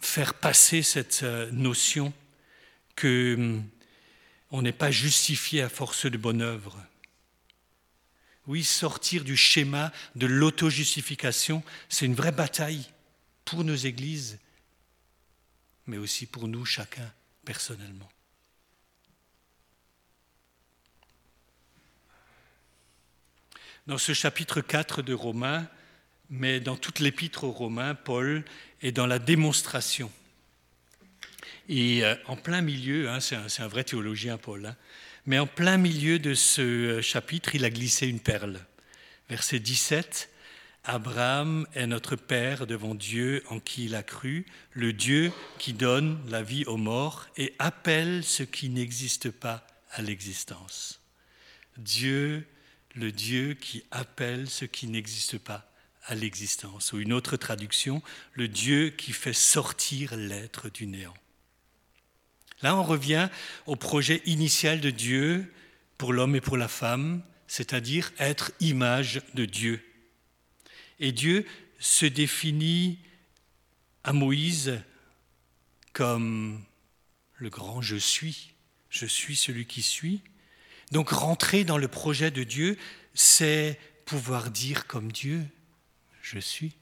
faire 0.00 0.34
passer 0.34 0.82
cette 0.82 1.22
notion 1.52 2.12
que 2.96 3.36
hum, 3.36 3.64
on 4.50 4.62
n'est 4.62 4.72
pas 4.72 4.90
justifié 4.90 5.62
à 5.62 5.68
force 5.68 6.06
de 6.06 6.18
bonne 6.18 6.42
œuvre 6.42 6.76
oui, 8.48 8.64
sortir 8.64 9.22
du 9.22 9.36
schéma 9.36 9.92
de 10.16 10.26
l'auto-justification, 10.26 11.62
c'est 11.88 12.06
une 12.06 12.14
vraie 12.14 12.32
bataille 12.32 12.86
pour 13.44 13.62
nos 13.62 13.76
églises, 13.76 14.38
mais 15.86 15.98
aussi 15.98 16.26
pour 16.26 16.48
nous, 16.48 16.64
chacun, 16.64 17.12
personnellement. 17.44 18.08
dans 23.88 23.96
ce 23.96 24.12
chapitre 24.12 24.60
4 24.60 25.00
de 25.00 25.14
Romains, 25.14 25.66
mais 26.28 26.60
dans 26.60 26.76
toute 26.76 26.98
l'épître 26.98 27.44
aux 27.44 27.52
Romains, 27.52 27.94
Paul 27.94 28.44
est 28.82 28.92
dans 28.92 29.06
la 29.06 29.18
démonstration. 29.18 30.12
Et 31.70 32.04
euh, 32.04 32.14
en 32.26 32.36
plein 32.36 32.60
milieu, 32.60 33.08
hein, 33.08 33.18
c'est 33.20 33.36
un, 33.36 33.68
vrai 33.68 33.84
théologien, 33.84 34.36
Paul, 34.36 34.66
hein, 34.66 34.76
mais 35.28 35.38
en 35.38 35.46
plein 35.46 35.76
milieu 35.76 36.18
de 36.18 36.32
ce 36.32 36.62
euh, 36.62 37.02
chapitre, 37.02 37.54
il 37.54 37.66
a 37.66 37.70
glissé 37.70 38.06
une 38.06 38.18
perle. 38.18 38.58
Verset 39.28 39.58
17, 39.58 40.30
Abraham 40.84 41.66
est 41.74 41.86
notre 41.86 42.16
Père 42.16 42.66
devant 42.66 42.94
Dieu 42.94 43.44
en 43.50 43.60
qui 43.60 43.84
il 43.84 43.94
a 43.94 44.02
cru, 44.02 44.46
le 44.72 44.94
Dieu 44.94 45.30
qui 45.58 45.74
donne 45.74 46.18
la 46.30 46.42
vie 46.42 46.64
aux 46.64 46.78
morts 46.78 47.26
et 47.36 47.54
appelle 47.58 48.24
ce 48.24 48.42
qui 48.42 48.70
n'existe 48.70 49.30
pas 49.30 49.66
à 49.90 50.00
l'existence. 50.00 51.02
Dieu, 51.76 52.46
le 52.94 53.12
Dieu 53.12 53.52
qui 53.52 53.84
appelle 53.90 54.48
ce 54.48 54.64
qui 54.64 54.86
n'existe 54.86 55.36
pas 55.36 55.70
à 56.06 56.14
l'existence. 56.14 56.94
Ou 56.94 57.00
une 57.00 57.12
autre 57.12 57.36
traduction, 57.36 58.02
le 58.32 58.48
Dieu 58.48 58.88
qui 58.88 59.12
fait 59.12 59.34
sortir 59.34 60.16
l'être 60.16 60.70
du 60.70 60.86
néant. 60.86 61.12
Là, 62.62 62.76
on 62.76 62.82
revient 62.82 63.28
au 63.66 63.76
projet 63.76 64.22
initial 64.26 64.80
de 64.80 64.90
Dieu 64.90 65.52
pour 65.96 66.12
l'homme 66.12 66.36
et 66.36 66.40
pour 66.40 66.56
la 66.56 66.68
femme, 66.68 67.22
c'est-à-dire 67.46 68.12
être 68.18 68.52
image 68.60 69.22
de 69.34 69.44
Dieu. 69.44 69.84
Et 71.00 71.12
Dieu 71.12 71.46
se 71.78 72.06
définit 72.06 72.98
à 74.04 74.12
Moïse 74.12 74.80
comme 75.92 76.64
le 77.36 77.50
grand 77.50 77.80
je 77.82 77.96
suis, 77.96 78.54
je 78.90 79.06
suis 79.06 79.36
celui 79.36 79.66
qui 79.66 79.82
suis. 79.82 80.22
Donc 80.90 81.10
rentrer 81.10 81.64
dans 81.64 81.78
le 81.78 81.88
projet 81.88 82.30
de 82.30 82.42
Dieu, 82.42 82.76
c'est 83.14 83.78
pouvoir 84.04 84.50
dire 84.50 84.86
comme 84.86 85.12
Dieu, 85.12 85.44
je 86.22 86.38
suis, 86.38 86.74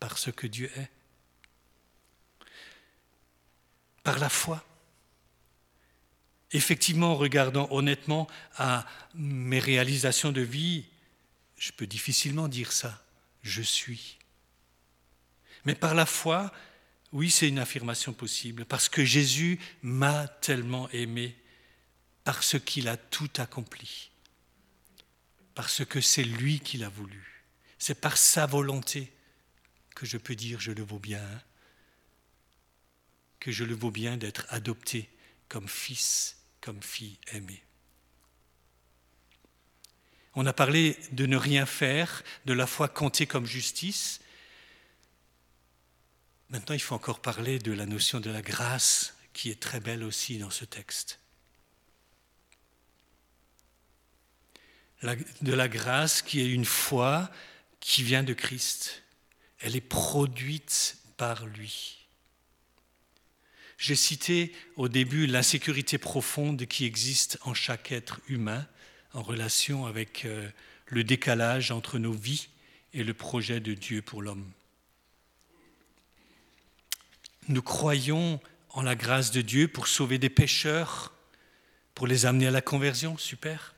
parce 0.00 0.32
que 0.32 0.46
Dieu 0.46 0.70
est. 0.76 0.97
Par 4.08 4.18
la 4.20 4.30
foi. 4.30 4.64
Effectivement, 6.52 7.12
en 7.12 7.16
regardant 7.16 7.68
honnêtement 7.70 8.26
à 8.56 8.86
mes 9.14 9.58
réalisations 9.58 10.32
de 10.32 10.40
vie, 10.40 10.86
je 11.58 11.72
peux 11.72 11.86
difficilement 11.86 12.48
dire 12.48 12.72
ça, 12.72 13.04
je 13.42 13.60
suis. 13.60 14.16
Mais 15.66 15.74
par 15.74 15.94
la 15.94 16.06
foi, 16.06 16.50
oui, 17.12 17.30
c'est 17.30 17.50
une 17.50 17.58
affirmation 17.58 18.14
possible, 18.14 18.64
parce 18.64 18.88
que 18.88 19.04
Jésus 19.04 19.60
m'a 19.82 20.26
tellement 20.26 20.88
aimé, 20.88 21.36
parce 22.24 22.58
qu'il 22.58 22.88
a 22.88 22.96
tout 22.96 23.30
accompli, 23.36 24.10
parce 25.54 25.84
que 25.84 26.00
c'est 26.00 26.24
lui 26.24 26.60
qui 26.60 26.78
l'a 26.78 26.88
voulu. 26.88 27.44
C'est 27.78 28.00
par 28.00 28.16
sa 28.16 28.46
volonté 28.46 29.12
que 29.94 30.06
je 30.06 30.16
peux 30.16 30.34
dire 30.34 30.60
je 30.60 30.72
le 30.72 30.82
vaux 30.82 30.98
bien, 30.98 31.28
que 33.40 33.52
je 33.52 33.64
le 33.64 33.74
vaux 33.74 33.90
bien 33.90 34.16
d'être 34.16 34.46
adopté 34.48 35.08
comme 35.48 35.68
fils, 35.68 36.36
comme 36.60 36.82
fille 36.82 37.18
aimée. 37.32 37.62
On 40.34 40.46
a 40.46 40.52
parlé 40.52 40.96
de 41.12 41.26
ne 41.26 41.36
rien 41.36 41.66
faire, 41.66 42.22
de 42.44 42.52
la 42.52 42.66
foi 42.66 42.88
compter 42.88 43.26
comme 43.26 43.46
justice. 43.46 44.20
Maintenant, 46.50 46.74
il 46.74 46.80
faut 46.80 46.94
encore 46.94 47.20
parler 47.20 47.58
de 47.58 47.72
la 47.72 47.86
notion 47.86 48.20
de 48.20 48.30
la 48.30 48.42
grâce, 48.42 49.16
qui 49.32 49.50
est 49.50 49.60
très 49.60 49.80
belle 49.80 50.04
aussi 50.04 50.38
dans 50.38 50.50
ce 50.50 50.64
texte. 50.64 51.20
de 55.02 55.52
la 55.52 55.68
grâce 55.68 56.22
qui 56.22 56.40
est 56.40 56.50
une 56.50 56.64
foi 56.64 57.30
qui 57.78 58.02
vient 58.02 58.24
de 58.24 58.32
Christ. 58.34 59.04
Elle 59.60 59.76
est 59.76 59.80
produite 59.80 60.98
par 61.16 61.46
lui. 61.46 61.97
J'ai 63.78 63.94
cité 63.94 64.52
au 64.74 64.88
début 64.88 65.28
l'insécurité 65.28 65.98
profonde 65.98 66.66
qui 66.66 66.84
existe 66.84 67.38
en 67.42 67.54
chaque 67.54 67.92
être 67.92 68.20
humain 68.28 68.66
en 69.14 69.22
relation 69.22 69.86
avec 69.86 70.24
euh, 70.24 70.50
le 70.86 71.04
décalage 71.04 71.70
entre 71.70 71.98
nos 71.98 72.12
vies 72.12 72.48
et 72.92 73.04
le 73.04 73.14
projet 73.14 73.60
de 73.60 73.74
Dieu 73.74 74.02
pour 74.02 74.20
l'homme. 74.20 74.50
Nous 77.46 77.62
croyons 77.62 78.40
en 78.70 78.82
la 78.82 78.96
grâce 78.96 79.30
de 79.30 79.42
Dieu 79.42 79.68
pour 79.68 79.86
sauver 79.86 80.18
des 80.18 80.28
pécheurs, 80.28 81.14
pour 81.94 82.08
les 82.08 82.26
amener 82.26 82.48
à 82.48 82.50
la 82.50 82.60
conversion, 82.60 83.16
super. 83.16 83.74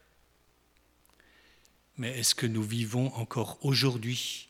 Mais 1.98 2.18
est-ce 2.18 2.34
que 2.34 2.46
nous 2.46 2.62
vivons 2.62 3.14
encore 3.16 3.58
aujourd'hui 3.60 4.48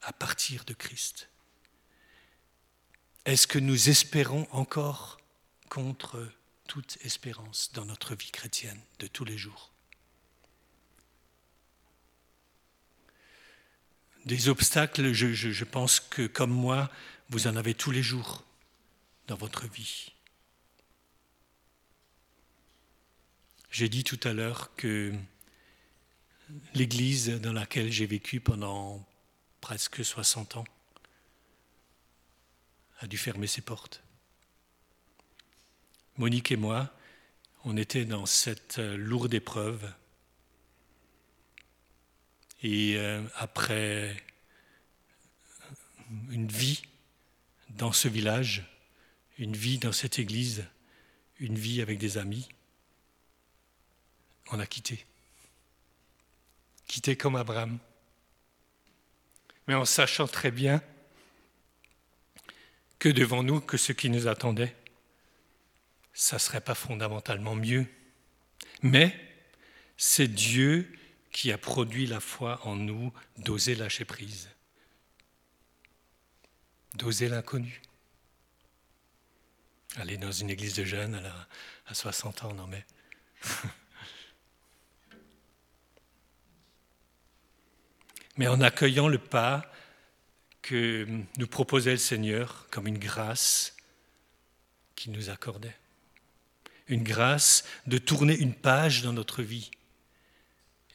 à 0.00 0.14
partir 0.14 0.64
de 0.64 0.72
Christ? 0.72 1.28
Est-ce 3.26 3.48
que 3.48 3.58
nous 3.58 3.88
espérons 3.88 4.46
encore 4.52 5.20
contre 5.68 6.32
toute 6.68 6.96
espérance 7.04 7.72
dans 7.72 7.84
notre 7.84 8.14
vie 8.14 8.30
chrétienne 8.30 8.80
de 9.00 9.08
tous 9.08 9.24
les 9.24 9.36
jours? 9.36 9.72
Des 14.26 14.48
obstacles, 14.48 15.12
je, 15.12 15.64
pense 15.64 15.98
que 15.98 16.28
comme 16.28 16.52
moi, 16.52 16.88
vous 17.28 17.48
en 17.48 17.56
avez 17.56 17.74
tous 17.74 17.90
les 17.90 18.02
jours 18.02 18.44
dans 19.26 19.36
votre 19.36 19.66
vie. 19.66 20.12
J'ai 23.72 23.88
dit 23.88 24.04
tout 24.04 24.20
à 24.22 24.32
l'heure 24.32 24.72
que 24.76 25.12
l'église 26.74 27.28
dans 27.40 27.52
laquelle 27.52 27.90
j'ai 27.90 28.06
vécu 28.06 28.38
pendant 28.38 29.04
presque 29.60 30.04
60 30.04 30.58
ans 30.58 30.64
a 33.00 33.06
dû 33.06 33.18
fermer 33.18 33.46
ses 33.46 33.62
portes. 33.62 34.02
Monique 36.16 36.52
et 36.52 36.56
moi, 36.56 36.90
on 37.64 37.76
était 37.76 38.04
dans 38.04 38.26
cette 38.26 38.78
lourde 38.78 39.34
épreuve 39.34 39.92
et 42.62 42.96
euh, 42.96 43.22
après 43.34 44.16
une 46.30 46.48
vie 46.48 46.82
dans 47.70 47.92
ce 47.92 48.08
village, 48.08 48.64
une 49.38 49.54
vie 49.54 49.78
dans 49.78 49.92
cette 49.92 50.18
église, 50.18 50.64
une 51.38 51.58
vie 51.58 51.82
avec 51.82 51.98
des 51.98 52.16
amis, 52.16 52.48
on 54.50 54.58
a 54.58 54.66
quitté. 54.66 55.04
Quitté 56.86 57.16
comme 57.16 57.36
Abraham. 57.36 57.78
Mais 59.66 59.74
en 59.74 59.84
sachant 59.84 60.28
très 60.28 60.50
bien 60.50 60.80
que 62.98 63.08
devant 63.08 63.42
nous, 63.42 63.60
que 63.60 63.76
ce 63.76 63.92
qui 63.92 64.10
nous 64.10 64.26
attendait, 64.28 64.74
ça 66.12 66.36
ne 66.36 66.40
serait 66.40 66.60
pas 66.60 66.74
fondamentalement 66.74 67.54
mieux. 67.54 67.86
Mais 68.82 69.14
c'est 69.96 70.28
Dieu 70.28 70.90
qui 71.30 71.52
a 71.52 71.58
produit 71.58 72.06
la 72.06 72.20
foi 72.20 72.60
en 72.66 72.76
nous 72.76 73.12
d'oser 73.38 73.74
lâcher 73.74 74.04
prise, 74.06 74.48
d'oser 76.94 77.28
l'inconnu. 77.28 77.82
Aller 79.96 80.16
dans 80.16 80.32
une 80.32 80.50
église 80.50 80.74
de 80.74 80.84
jeunes 80.84 81.14
à, 81.14 81.48
à 81.86 81.94
60 81.94 82.44
ans, 82.44 82.54
non 82.54 82.66
mais. 82.66 82.86
mais 88.36 88.46
en 88.48 88.60
accueillant 88.60 89.08
le 89.08 89.18
pas 89.18 89.70
que 90.66 91.06
nous 91.38 91.46
proposait 91.46 91.92
le 91.92 91.96
Seigneur 91.96 92.66
comme 92.72 92.88
une 92.88 92.98
grâce 92.98 93.76
qu'il 94.96 95.12
nous 95.12 95.30
accordait. 95.30 95.76
Une 96.88 97.04
grâce 97.04 97.64
de 97.86 97.98
tourner 97.98 98.36
une 98.36 98.52
page 98.52 99.02
dans 99.02 99.12
notre 99.12 99.44
vie, 99.44 99.70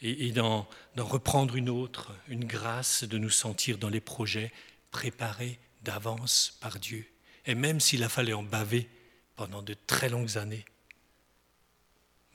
et, 0.02 0.32
d'en 0.32 0.68
reprendre 0.98 1.56
une 1.56 1.70
autre, 1.70 2.14
une 2.28 2.44
grâce 2.44 3.06
de 3.06 3.18
nous 3.18 3.30
sentir 3.30 3.78
dans 3.78 3.90
les 3.90 4.02
projets 4.02 4.52
préparés 4.90 5.58
d'avance 5.84 6.58
par 6.60 6.80
Dieu. 6.80 7.08
Et 7.46 7.56
même 7.56 7.80
s'il 7.80 8.04
a 8.04 8.10
fallu 8.10 8.34
en 8.34 8.44
baver 8.44 8.90
pendant 9.36 9.62
de 9.62 9.76
très 9.88 10.10
longues 10.10 10.38
années, 10.38 10.66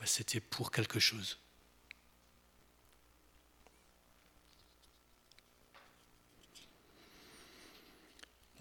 c'était 0.04 0.40
pour 0.40 0.70
quelque 0.70 1.00
chose. 1.00 1.38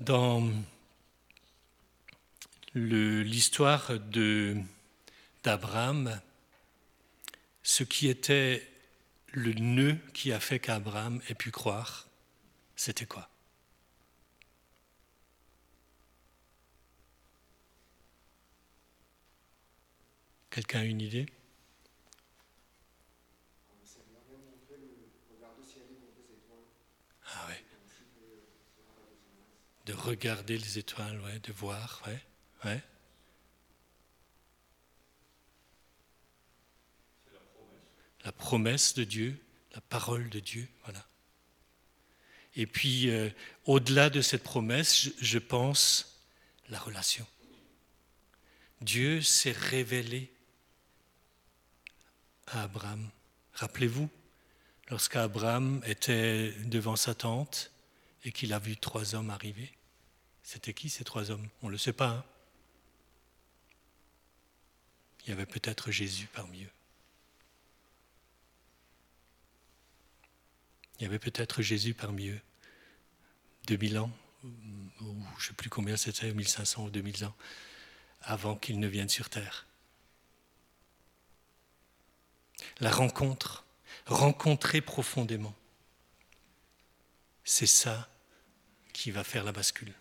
Dans 0.05 0.47
l'histoire 2.75 3.91
d'Abraham, 5.43 6.21
ce 7.63 7.83
qui 7.83 8.07
était 8.07 8.69
le 9.31 9.53
nœud 9.53 9.97
qui 10.13 10.31
a 10.31 10.39
fait 10.39 10.59
qu'Abraham 10.59 11.23
ait 11.27 11.33
pu 11.33 11.49
croire, 11.49 12.07
c'était 12.75 13.07
quoi? 13.07 13.27
Quelqu'un 20.51 20.81
a 20.81 20.83
une 20.83 21.01
idée? 21.01 21.25
Regarder 29.93 30.57
les 30.57 30.79
étoiles, 30.79 31.19
ouais, 31.21 31.39
de 31.39 31.51
voir, 31.53 32.01
ouais, 32.07 32.23
ouais. 32.65 32.83
La 38.23 38.31
promesse 38.31 38.95
de 38.95 39.03
Dieu, 39.03 39.39
la 39.73 39.81
parole 39.81 40.29
de 40.29 40.39
Dieu, 40.39 40.67
voilà. 40.83 41.05
Et 42.55 42.65
puis, 42.65 43.09
euh, 43.09 43.29
au-delà 43.65 44.09
de 44.09 44.21
cette 44.21 44.43
promesse, 44.43 45.09
je, 45.19 45.37
pense 45.37 46.23
la 46.69 46.79
relation. 46.79 47.27
Dieu 48.81 49.21
s'est 49.21 49.51
révélé 49.51 50.31
à 52.47 52.63
Abraham. 52.63 53.09
Rappelez-vous, 53.53 54.09
lorsqu'Abraham 54.89 55.81
était 55.85 56.51
devant 56.63 56.95
sa 56.95 57.13
tente 57.13 57.71
et 58.23 58.31
qu'il 58.31 58.53
a 58.53 58.59
vu 58.59 58.77
trois 58.77 59.15
hommes 59.15 59.29
arriver. 59.29 59.74
C'était 60.45 60.75
qui 60.75 60.89
ces 60.89 61.03
trois 61.03 61.31
hommes? 61.31 61.49
On 61.63 61.67
ne 61.67 61.71
le 61.71 61.77
sait 61.79 61.91
pas. 61.91 62.09
Hein? 62.09 62.25
Il 65.23 65.31
y 65.31 65.33
avait 65.33 65.47
peut-être 65.47 65.89
Jésus 65.89 66.27
parmi 66.31 66.63
eux. 66.63 66.71
Il 70.99 71.03
y 71.03 71.05
avait 71.07 71.17
peut-être 71.17 71.63
Jésus 71.63 71.95
parmi 71.95 72.27
eux. 72.27 72.39
2000 73.65 73.97
ans, 73.97 74.11
ou 74.43 75.15
je 75.39 75.45
ne 75.45 75.47
sais 75.47 75.53
plus 75.53 75.71
combien 75.71 75.97
c'était, 75.97 76.31
1500 76.31 76.85
ou 76.85 76.89
2000 76.91 77.25
ans, 77.25 77.35
avant 78.21 78.55
qu'il 78.55 78.79
ne 78.79 78.87
vienne 78.87 79.09
sur 79.09 79.31
terre. 79.31 79.65
La 82.81 82.91
rencontre, 82.91 83.65
rencontrer 84.05 84.81
profondément, 84.81 85.55
c'est 87.43 87.65
ça 87.65 88.07
qui 88.93 89.09
va 89.09 89.23
faire 89.23 89.43
la 89.43 89.51
bascule. 89.51 89.95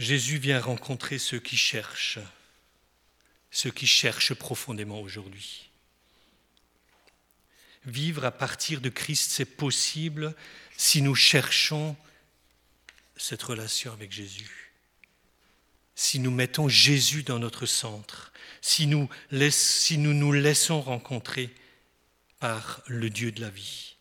Jésus 0.00 0.38
vient 0.38 0.58
rencontrer 0.58 1.18
ceux 1.18 1.40
qui 1.40 1.58
cherchent, 1.58 2.18
ceux 3.50 3.70
qui 3.70 3.86
cherchent 3.86 4.32
profondément 4.32 4.98
aujourd'hui. 5.02 5.68
Vivre 7.84 8.24
à 8.24 8.30
partir 8.30 8.80
de 8.80 8.88
Christ, 8.88 9.30
c'est 9.30 9.44
possible 9.44 10.34
si 10.78 11.02
nous 11.02 11.14
cherchons 11.14 11.98
cette 13.18 13.42
relation 13.42 13.92
avec 13.92 14.10
Jésus. 14.10 14.72
Si 15.94 16.18
nous 16.18 16.30
mettons 16.30 16.70
Jésus 16.70 17.22
dans 17.22 17.38
notre 17.38 17.66
centre, 17.66 18.32
si 18.62 18.86
nous, 18.86 19.10
nous 19.30 20.32
laissons 20.32 20.80
rencontrer 20.80 21.54
par 22.38 22.82
le 22.86 23.10
Dieu 23.10 23.32
de 23.32 23.42
la 23.42 23.50
vie. 23.50 23.96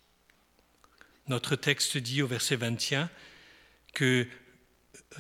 Notre 1.28 1.58
texte 1.58 1.98
dit 1.98 2.22
au 2.22 2.28
verset 2.28 2.56
21 2.56 3.10
que 3.94 4.26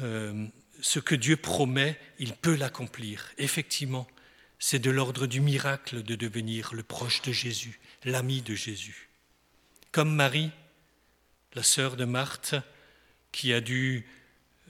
euh, 0.01 0.47
ce 0.81 0.99
que 0.99 1.15
Dieu 1.15 1.37
promet, 1.37 1.99
il 2.19 2.33
peut 2.33 2.55
l'accomplir. 2.55 3.31
Effectivement, 3.37 4.07
c'est 4.59 4.79
de 4.79 4.91
l'ordre 4.91 5.27
du 5.27 5.41
miracle 5.41 6.03
de 6.03 6.15
devenir 6.15 6.73
le 6.73 6.83
proche 6.83 7.21
de 7.21 7.31
Jésus, 7.31 7.79
l'ami 8.03 8.41
de 8.41 8.55
Jésus. 8.55 9.09
Comme 9.91 10.13
Marie, 10.13 10.51
la 11.53 11.63
sœur 11.63 11.95
de 11.95 12.05
Marthe, 12.05 12.55
qui 13.31 13.53
a, 13.53 13.61
dû, 13.61 14.05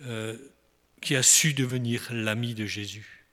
euh, 0.03 0.37
qui 1.01 1.15
a 1.15 1.23
su 1.23 1.53
devenir 1.53 2.07
l'ami 2.11 2.53
de 2.53 2.65
Jésus. 2.65 3.25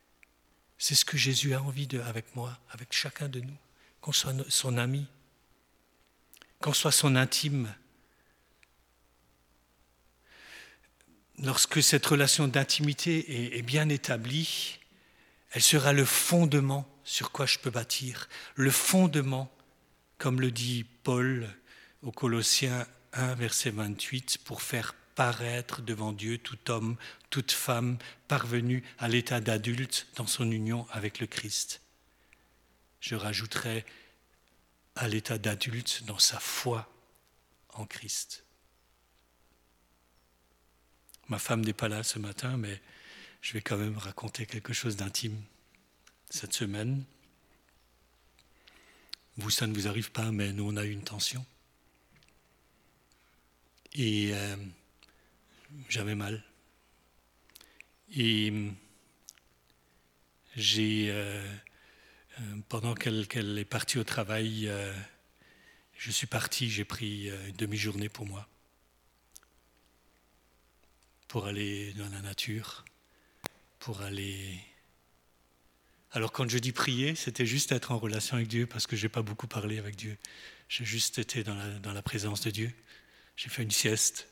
C'est 0.78 0.94
ce 0.94 1.04
que 1.04 1.16
Jésus 1.16 1.54
a 1.54 1.62
envie 1.62 1.86
de 1.86 2.00
avec 2.00 2.34
moi, 2.34 2.58
avec 2.70 2.92
chacun 2.92 3.28
de 3.28 3.40
nous, 3.40 3.56
qu'on 4.00 4.12
soit 4.12 4.34
son 4.48 4.76
ami, 4.78 5.06
qu'on 6.60 6.72
soit 6.72 6.92
son 6.92 7.16
intime. 7.16 7.74
Lorsque 11.42 11.82
cette 11.82 12.06
relation 12.06 12.48
d'intimité 12.48 13.56
est 13.58 13.62
bien 13.62 13.90
établie, 13.90 14.78
elle 15.50 15.62
sera 15.62 15.92
le 15.92 16.06
fondement 16.06 16.88
sur 17.04 17.30
quoi 17.30 17.44
je 17.44 17.58
peux 17.58 17.70
bâtir, 17.70 18.28
le 18.54 18.70
fondement, 18.70 19.52
comme 20.18 20.40
le 20.40 20.50
dit 20.50 20.84
Paul 21.02 21.48
aux 22.02 22.10
Colossiens 22.10 22.86
1, 23.12 23.34
verset 23.34 23.70
28, 23.70 24.38
pour 24.44 24.62
faire 24.62 24.94
paraître 25.14 25.82
devant 25.82 26.12
Dieu 26.12 26.38
tout 26.38 26.70
homme, 26.70 26.96
toute 27.28 27.52
femme 27.52 27.98
parvenu 28.28 28.82
à 28.98 29.08
l'état 29.08 29.40
d'adulte 29.40 30.06
dans 30.16 30.26
son 30.26 30.50
union 30.50 30.86
avec 30.90 31.20
le 31.20 31.26
Christ. 31.26 31.82
Je 33.00 33.14
rajouterai 33.14 33.84
à 34.94 35.06
l'état 35.06 35.36
d'adulte 35.36 36.04
dans 36.06 36.18
sa 36.18 36.40
foi 36.40 36.90
en 37.74 37.84
Christ. 37.84 38.45
Ma 41.28 41.38
femme 41.38 41.64
n'est 41.64 41.72
pas 41.72 41.88
là 41.88 42.02
ce 42.02 42.18
matin, 42.18 42.56
mais 42.56 42.80
je 43.40 43.52
vais 43.52 43.60
quand 43.60 43.76
même 43.76 43.98
raconter 43.98 44.46
quelque 44.46 44.72
chose 44.72 44.96
d'intime 44.96 45.40
cette 46.30 46.52
semaine. 46.52 47.04
Vous, 49.36 49.50
ça 49.50 49.66
ne 49.66 49.74
vous 49.74 49.86
arrive 49.86 50.12
pas, 50.12 50.32
mais 50.32 50.52
nous, 50.52 50.68
on 50.72 50.76
a 50.76 50.84
eu 50.84 50.90
une 50.90 51.04
tension. 51.04 51.44
Et 53.94 54.30
euh, 54.32 54.56
j'avais 55.88 56.14
mal. 56.14 56.44
Et 58.14 58.52
j'ai, 60.54 61.08
euh, 61.10 61.42
euh, 62.40 62.56
pendant 62.68 62.94
qu'elle 62.94 63.58
est 63.58 63.64
partie 63.64 63.98
au 63.98 64.04
travail, 64.04 64.70
je 65.96 66.10
suis 66.10 66.26
parti, 66.26 66.70
j'ai 66.70 66.84
pris 66.84 67.28
une 67.28 67.56
demi-journée 67.56 68.08
pour 68.08 68.26
moi, 68.26 68.48
pour 71.36 71.48
aller 71.48 71.92
dans 71.98 72.08
la 72.08 72.22
nature 72.22 72.82
pour 73.78 74.00
aller... 74.00 74.58
Alors 76.12 76.32
quand 76.32 76.48
je 76.48 76.56
dis 76.56 76.72
prier, 76.72 77.14
c'était 77.14 77.44
juste 77.44 77.72
être 77.72 77.92
en 77.92 77.98
relation 77.98 78.38
avec 78.38 78.48
Dieu, 78.48 78.66
parce 78.66 78.86
que 78.86 78.96
je 78.96 79.02
n'ai 79.02 79.10
pas 79.10 79.20
beaucoup 79.20 79.46
parlé 79.46 79.78
avec 79.78 79.96
Dieu. 79.96 80.16
J'ai 80.70 80.86
juste 80.86 81.18
été 81.18 81.44
dans 81.44 81.54
la, 81.92 82.00
présence 82.00 82.40
de 82.40 82.50
Dieu. 82.50 82.72
J'ai 83.36 83.50
fait 83.50 83.62
une 83.62 83.70
sieste 83.70 84.28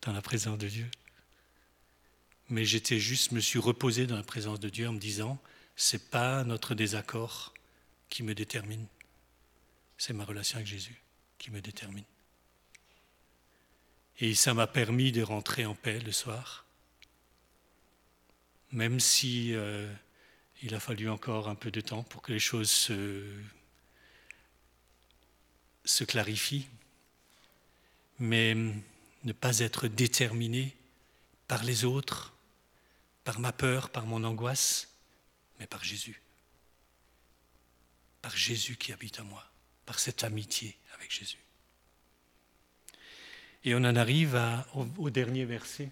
dans 0.00 0.14
la 0.14 0.22
présence 0.22 0.56
de 0.56 0.68
Dieu. 0.68 0.90
Mais 2.48 2.64
j'étais 2.64 2.98
juste, 2.98 3.32
me 3.32 3.40
suis 3.40 3.58
reposé 3.58 4.06
dans 4.06 4.16
la 4.16 4.22
présence 4.22 4.60
de 4.60 4.70
Dieu 4.70 4.88
en 4.88 4.94
me 4.94 4.98
disant, 4.98 5.38
c'est 5.76 6.08
pas 6.08 6.42
notre 6.44 6.74
désaccord 6.74 7.52
qui 8.08 8.22
me 8.22 8.34
détermine, 8.34 8.86
c'est 9.98 10.14
ma 10.14 10.24
relation 10.24 10.56
avec 10.56 10.68
Jésus 10.68 11.02
qui 11.36 11.50
me 11.50 11.60
détermine. 11.60 12.09
Et 14.20 14.34
ça 14.34 14.54
m'a 14.54 14.66
permis 14.66 15.12
de 15.12 15.22
rentrer 15.22 15.64
en 15.66 15.74
paix 15.74 15.98
le 15.98 16.12
soir 16.12 16.66
même 18.72 19.00
si 19.00 19.54
euh, 19.54 19.92
il 20.62 20.74
a 20.74 20.80
fallu 20.80 21.08
encore 21.08 21.48
un 21.48 21.54
peu 21.54 21.70
de 21.70 21.80
temps 21.80 22.02
pour 22.02 22.22
que 22.22 22.32
les 22.32 22.38
choses 22.38 22.70
se, 22.70 23.24
se 25.84 26.04
clarifient, 26.04 26.68
mais 28.18 28.54
ne 28.54 29.32
pas 29.32 29.58
être 29.60 29.88
déterminé 29.88 30.76
par 31.48 31.64
les 31.64 31.84
autres, 31.84 32.32
par 33.24 33.40
ma 33.40 33.52
peur, 33.52 33.90
par 33.90 34.06
mon 34.06 34.22
angoisse, 34.24 34.88
mais 35.58 35.66
par 35.66 35.82
Jésus. 35.82 36.22
Par 38.22 38.36
Jésus 38.36 38.76
qui 38.76 38.92
habite 38.92 39.20
en 39.20 39.24
moi, 39.24 39.44
par 39.84 39.98
cette 39.98 40.22
amitié 40.24 40.78
avec 40.94 41.10
Jésus. 41.10 41.38
Et 43.64 43.74
on 43.74 43.78
en 43.78 43.96
arrive 43.96 44.40
au 44.98 45.10
dernier 45.10 45.44
verset. 45.44 45.90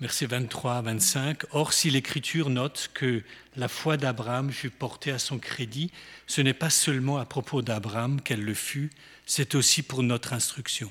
Versets 0.00 0.26
23 0.26 0.76
à 0.76 0.82
25. 0.82 1.42
Or, 1.52 1.74
si 1.74 1.90
l'Écriture 1.90 2.48
note 2.48 2.90
que 2.94 3.22
la 3.56 3.68
foi 3.68 3.98
d'Abraham 3.98 4.50
fut 4.50 4.70
portée 4.70 5.10
à 5.10 5.18
son 5.18 5.38
crédit, 5.38 5.92
ce 6.26 6.40
n'est 6.40 6.54
pas 6.54 6.70
seulement 6.70 7.18
à 7.18 7.26
propos 7.26 7.60
d'Abraham 7.60 8.22
qu'elle 8.22 8.42
le 8.42 8.54
fut, 8.54 8.90
c'est 9.26 9.54
aussi 9.54 9.82
pour 9.82 10.02
notre 10.02 10.32
instruction. 10.32 10.90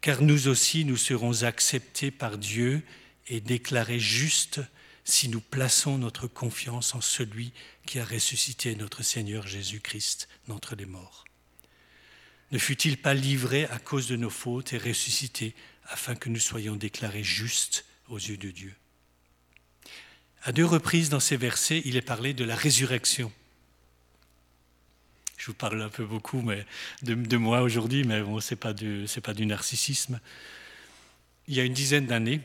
Car 0.00 0.22
nous 0.22 0.48
aussi, 0.48 0.86
nous 0.86 0.96
serons 0.96 1.42
acceptés 1.42 2.10
par 2.10 2.38
Dieu 2.38 2.82
et 3.28 3.40
déclarés 3.40 4.00
justes 4.00 4.60
si 5.04 5.28
nous 5.28 5.40
plaçons 5.40 5.98
notre 5.98 6.26
confiance 6.26 6.94
en 6.94 7.02
celui 7.02 7.52
qui 7.86 7.98
a 8.00 8.04
ressuscité 8.04 8.74
notre 8.74 9.02
Seigneur 9.02 9.46
Jésus-Christ 9.46 10.28
d'entre 10.48 10.76
les 10.76 10.86
morts. 10.86 11.26
Ne 12.52 12.58
fut-il 12.58 12.96
pas 12.96 13.14
livré 13.14 13.64
à 13.66 13.78
cause 13.78 14.08
de 14.08 14.16
nos 14.16 14.30
fautes 14.30 14.72
et 14.72 14.78
ressuscité 14.78 15.54
afin 15.84 16.14
que 16.14 16.28
nous 16.28 16.38
soyons 16.38 16.76
déclarés 16.76 17.24
justes 17.24 17.84
aux 18.08 18.18
yeux 18.18 18.36
de 18.36 18.50
Dieu? 18.50 18.74
À 20.42 20.52
deux 20.52 20.64
reprises 20.64 21.08
dans 21.08 21.20
ces 21.20 21.36
versets, 21.36 21.82
il 21.84 21.96
est 21.96 22.02
parlé 22.02 22.32
de 22.32 22.44
la 22.44 22.54
résurrection. 22.54 23.32
Je 25.38 25.46
vous 25.46 25.54
parle 25.54 25.82
un 25.82 25.88
peu 25.88 26.04
beaucoup 26.04 26.40
mais 26.40 26.64
de, 27.02 27.36
moi 27.36 27.62
aujourd'hui, 27.62 28.04
mais 28.04 28.20
bon, 28.20 28.40
ce 28.40 28.54
n'est 28.54 28.58
pas, 28.58 28.74
pas, 29.22 29.34
du 29.34 29.46
narcissisme. 29.46 30.20
Il 31.48 31.54
y 31.54 31.60
a 31.60 31.64
une 31.64 31.74
dizaine 31.74 32.06
d'années, 32.06 32.40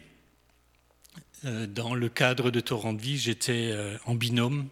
euh, 1.46 1.66
dans 1.66 1.96
le 1.96 2.10
cadre 2.10 2.52
de 2.52 2.60
Torrent 2.60 2.94
de 2.94 3.02
Vie, 3.02 3.18
j'étais 3.18 3.72
euh, 3.72 3.98
en 4.06 4.14
binôme 4.14 4.68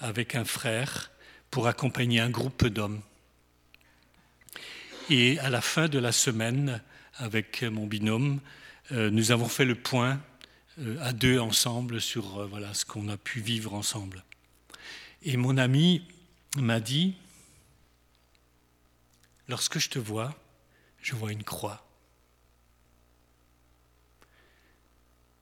avec 0.00 0.34
un 0.34 0.44
frère 0.44 1.10
pour 1.50 1.66
accompagner 1.66 2.20
un 2.20 2.30
groupe 2.30 2.66
d'hommes. 2.66 3.00
Et 5.12 5.40
à 5.40 5.50
la 5.50 5.60
fin 5.60 5.88
de 5.88 5.98
la 5.98 6.12
semaine, 6.12 6.80
avec 7.16 7.64
mon 7.64 7.88
binôme, 7.88 8.40
euh, 8.92 9.10
nous 9.10 9.32
avons 9.32 9.48
fait 9.48 9.64
le 9.64 9.74
point 9.74 10.22
euh, 10.78 10.96
à 11.00 11.12
deux 11.12 11.40
ensemble 11.40 12.00
sur 12.00 12.46
voilà, 12.46 12.72
ce 12.74 12.84
qu'on 12.84 13.08
a 13.08 13.16
pu 13.16 13.40
vivre 13.40 13.74
ensemble. 13.74 14.24
Et 15.22 15.36
mon 15.36 15.58
ami 15.58 16.06
m'a 16.56 16.78
dit, 16.78 17.16
lorsque 19.48 19.80
je 19.80 19.90
te 19.90 19.98
vois, 19.98 20.40
je 21.02 21.16
vois 21.16 21.32
une 21.32 21.42
croix. 21.42 21.84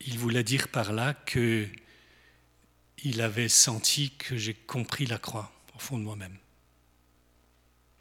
Il 0.01 0.19
voulait 0.19 0.45
dire 0.45 0.69
par 0.69 0.95
là 0.95 1.13
que 1.13 1.69
il 3.05 3.21
avait 3.21 3.51
senti 3.51 4.13
que 4.13 4.39
j'ai 4.39 4.55
compris 4.55 5.05
la 5.05 5.19
croix 5.19 5.53
au 5.77 5.79
fond 5.79 5.99
de 5.99 6.05
moi-même. 6.05 6.39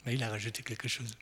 Mais 0.06 0.14
il 0.14 0.22
a 0.22 0.30
rajouté 0.30 0.62
quelque 0.62 0.88
chose. 0.88 1.14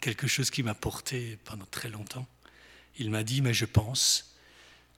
Quelque 0.00 0.26
chose 0.26 0.50
qui 0.50 0.62
m'a 0.62 0.74
porté 0.74 1.38
pendant 1.44 1.66
très 1.66 1.90
longtemps. 1.90 2.26
Il 2.96 3.10
m'a 3.10 3.22
dit, 3.22 3.42
mais 3.42 3.52
je 3.52 3.66
pense 3.66 4.36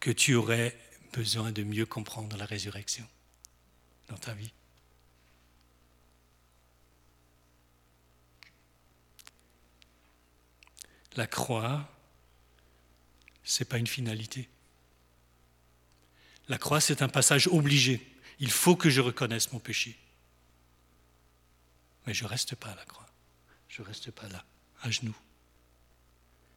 que 0.00 0.10
tu 0.10 0.34
aurais 0.34 0.76
besoin 1.12 1.50
de 1.50 1.62
mieux 1.62 1.86
comprendre 1.86 2.36
la 2.36 2.44
résurrection 2.44 3.06
dans 4.08 4.18
ta 4.18 4.32
vie. 4.34 4.52
La 11.16 11.26
croix, 11.26 11.90
ce 13.42 13.62
n'est 13.62 13.68
pas 13.68 13.78
une 13.78 13.86
finalité. 13.86 14.48
La 16.48 16.58
croix, 16.58 16.80
c'est 16.80 17.02
un 17.02 17.08
passage 17.08 17.48
obligé. 17.48 18.06
Il 18.38 18.50
faut 18.50 18.76
que 18.76 18.90
je 18.90 19.00
reconnaisse 19.00 19.52
mon 19.52 19.58
péché. 19.58 19.98
Mais 22.06 22.14
je 22.14 22.24
ne 22.24 22.28
reste 22.28 22.54
pas 22.54 22.68
à 22.68 22.76
la 22.76 22.84
croix. 22.84 23.06
Je 23.68 23.82
ne 23.82 23.86
reste 23.86 24.10
pas 24.10 24.28
là, 24.28 24.44
à 24.82 24.90
genoux. 24.90 25.16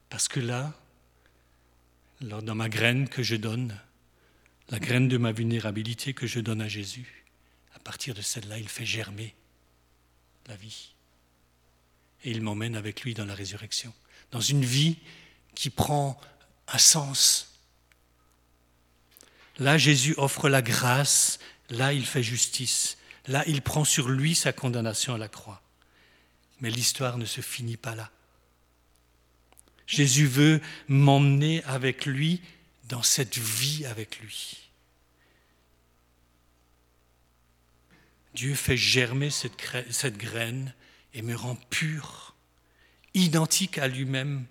Parce 0.10 0.28
que 0.28 0.40
là, 0.40 0.74
dans 2.22 2.56
ma 2.56 2.70
graine 2.70 3.08
que 3.08 3.24
je 3.24 3.36
donne, 3.36 3.78
la 4.70 4.80
graine 4.80 5.08
de 5.08 5.18
ma 5.18 5.32
vulnérabilité 5.32 6.14
que 6.14 6.28
je 6.28 6.40
donne 6.40 6.62
à 6.62 6.68
Jésus, 6.68 7.26
à 7.76 7.80
partir 7.80 8.14
de 8.14 8.22
celle-là, 8.22 8.58
il 8.58 8.68
fait 8.68 8.86
germer 8.86 9.36
la 10.48 10.56
vie. 10.56 10.94
Et 12.24 12.32
il 12.32 12.42
m'emmène 12.42 12.76
avec 12.76 13.02
lui 13.02 13.14
dans 13.14 13.26
la 13.26 13.36
résurrection, 13.36 13.94
dans 14.32 14.42
une 14.42 14.66
vie 14.66 14.98
qui 15.56 15.70
prend 15.70 16.20
un 16.68 16.78
sens. 16.78 17.62
Là, 19.58 19.78
Jésus 19.78 20.14
offre 20.18 20.50
la 20.50 20.62
grâce, 20.62 21.40
là, 21.70 21.94
il 21.94 22.06
fait 22.06 22.24
justice, 22.24 22.98
là, 23.28 23.44
il 23.48 23.62
prend 23.62 23.86
sur 23.86 24.10
lui 24.10 24.36
sa 24.36 24.54
condamnation 24.54 25.14
à 25.14 25.18
la 25.18 25.28
croix. 25.28 25.62
Mais 26.62 26.70
l'histoire 26.70 27.18
ne 27.18 27.26
se 27.26 27.42
finit 27.42 27.78
pas 27.78 27.96
là. 27.96 28.12
Jésus 29.88 30.28
veut 30.28 30.62
m'emmener 30.88 31.64
avec 31.64 32.06
lui 32.06 32.42
dans 32.90 33.02
cette 33.02 33.38
vie 33.38 33.86
avec 33.86 34.20
lui. 34.20 34.70
Dieu 38.34 38.54
fait 38.54 38.78
germer 38.78 39.30
cette, 39.32 40.18
graine 40.18 40.74
et 41.14 41.22
me 41.22 41.36
rend 41.36 41.56
pur, 41.70 42.36
identique 43.14 43.78
à 43.80 43.88
lui-même, 43.88 44.46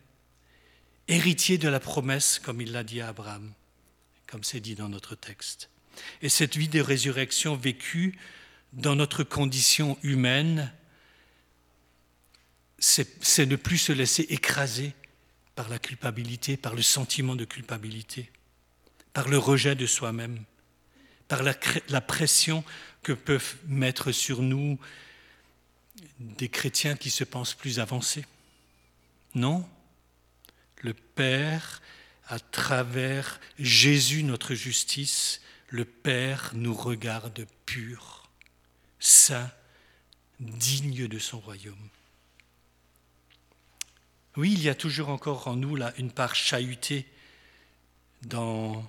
héritier 1.06 1.58
de 1.58 1.68
la 1.68 1.80
promesse, 1.80 2.38
comme 2.38 2.60
il 2.60 2.72
l'a 2.72 2.82
dit 2.82 3.00
à 3.00 3.08
Abraham, 3.08 3.52
comme 4.26 4.44
c'est 4.44 4.60
dit 4.60 4.74
dans 4.74 4.88
notre 4.88 5.14
texte. 5.14 5.70
Et 6.20 6.28
cette 6.28 6.56
vie 6.56 6.68
de 6.68 6.80
résurrection 6.80 7.56
vécue 7.56 8.18
dans 8.72 8.96
notre 8.96 9.24
condition 9.24 9.96
humaine, 10.02 10.72
c'est 12.78 13.46
ne 13.46 13.56
plus 13.56 13.78
se 13.78 13.92
laisser 13.92 14.22
écraser 14.30 14.92
par 15.54 15.68
la 15.68 15.78
culpabilité, 15.78 16.56
par 16.56 16.74
le 16.74 16.82
sentiment 16.82 17.34
de 17.34 17.44
culpabilité, 17.44 18.30
par 19.12 19.28
le 19.28 19.38
rejet 19.38 19.74
de 19.74 19.86
soi-même, 19.86 20.44
par 21.26 21.42
la, 21.42 21.54
la 21.88 22.00
pression 22.00 22.64
que 23.02 23.12
peuvent 23.12 23.56
mettre 23.66 24.12
sur 24.12 24.42
nous 24.42 24.78
des 26.20 26.48
chrétiens 26.48 26.96
qui 26.96 27.10
se 27.10 27.24
pensent 27.24 27.54
plus 27.54 27.80
avancés. 27.80 28.24
Non, 29.34 29.68
le 30.82 30.94
Père, 30.94 31.82
à 32.28 32.38
travers 32.38 33.40
Jésus 33.58 34.22
notre 34.22 34.54
justice, 34.54 35.40
le 35.68 35.84
Père 35.84 36.52
nous 36.54 36.74
regarde 36.74 37.46
pur, 37.66 38.30
saint, 39.00 39.50
digne 40.40 41.08
de 41.08 41.18
son 41.18 41.40
royaume. 41.40 41.88
Oui, 44.38 44.52
il 44.52 44.62
y 44.62 44.68
a 44.68 44.76
toujours 44.76 45.08
encore 45.08 45.48
en 45.48 45.56
nous 45.56 45.74
là 45.74 45.92
une 45.98 46.12
part 46.12 46.36
chahutée 46.36 47.06
dans 48.22 48.88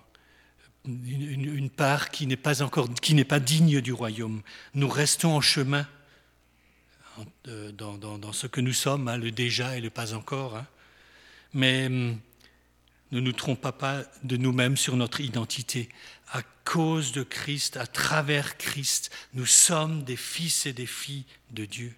une, 0.85 1.71
part 1.71 2.11
qui 2.11 2.27
n'est 2.27 2.37
pas 2.37 2.61
encore, 2.61 2.87
qui 2.93 3.15
n'est 3.15 3.25
pas 3.25 3.39
digne 3.39 3.81
du 3.81 3.91
royaume. 3.91 4.43
Nous 4.75 4.87
restons 4.87 5.35
en 5.35 5.41
chemin 5.41 5.87
euh, 7.47 7.71
dans, 7.71 8.31
ce 8.31 8.45
que 8.45 8.61
nous 8.61 8.73
sommes, 8.73 9.07
hein, 9.07 9.17
le 9.17 9.31
déjà 9.31 9.75
et 9.75 9.81
le 9.81 9.89
pas 9.89 10.13
encore. 10.13 10.55
Hein. 10.55 10.67
Mais 11.53 11.87
hum, 11.87 12.19
ne 13.11 13.19
nous 13.19 13.33
trompons 13.33 13.71
pas 13.71 14.03
de 14.21 14.37
nous-mêmes 14.37 14.77
sur 14.77 14.95
notre 14.97 15.19
identité. 15.19 15.89
À 16.31 16.43
cause 16.63 17.11
de 17.11 17.23
Christ, 17.23 17.75
à 17.75 17.87
travers 17.87 18.55
Christ, 18.59 19.09
nous 19.33 19.47
sommes 19.47 20.03
des 20.03 20.15
fils 20.15 20.67
et 20.67 20.73
des 20.73 20.85
filles 20.85 21.25
de 21.49 21.65
Dieu, 21.65 21.95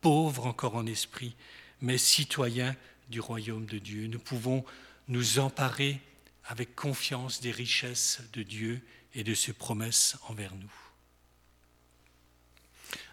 pauvres 0.00 0.46
encore 0.46 0.74
en 0.74 0.86
esprit, 0.86 1.36
mais 1.80 1.98
citoyens 1.98 2.74
du 3.08 3.20
royaume 3.20 3.66
de 3.66 3.78
Dieu. 3.78 4.06
Nous 4.06 4.18
pouvons 4.18 4.64
nous 5.08 5.38
emparer 5.38 6.00
avec 6.44 6.74
confiance 6.74 7.40
des 7.40 7.50
richesses 7.50 8.20
de 8.32 8.42
Dieu 8.42 8.80
et 9.14 9.24
de 9.24 9.34
ses 9.34 9.52
promesses 9.52 10.16
envers 10.28 10.54
nous. 10.54 10.72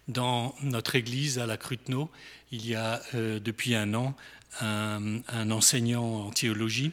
Dans 0.08 0.54
notre 0.62 0.94
église 0.94 1.38
à 1.38 1.46
la 1.46 1.56
Cruteno, 1.56 2.10
il 2.52 2.66
y 2.66 2.74
a 2.74 3.02
euh, 3.14 3.40
depuis 3.40 3.74
un 3.74 3.92
an 3.94 4.16
un, 4.60 5.50
enseignant 5.50 6.26
en 6.26 6.30
théologie. 6.30 6.92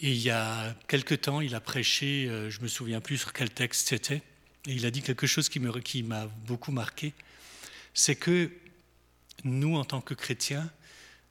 Et 0.00 0.10
il 0.10 0.18
y 0.18 0.30
a 0.30 0.74
quelque 0.86 1.14
temps, 1.14 1.40
il 1.40 1.54
a 1.54 1.60
prêché, 1.60 2.26
euh, 2.28 2.50
je 2.50 2.58
ne 2.58 2.64
me 2.64 2.68
souviens 2.68 3.00
plus 3.00 3.18
sur 3.18 3.32
quel 3.32 3.50
texte 3.50 3.88
c'était, 3.88 4.22
et 4.66 4.72
il 4.72 4.86
a 4.86 4.90
dit 4.90 5.02
quelque 5.02 5.26
chose 5.26 5.48
qui 5.48 5.60
m'a 6.02 6.26
beaucoup 6.46 6.72
marqué. 6.72 7.14
C'est 7.94 8.14
que 8.14 8.50
nous, 9.44 9.76
en 9.76 9.84
tant 9.84 10.00
que 10.00 10.14
chrétiens, 10.14 10.70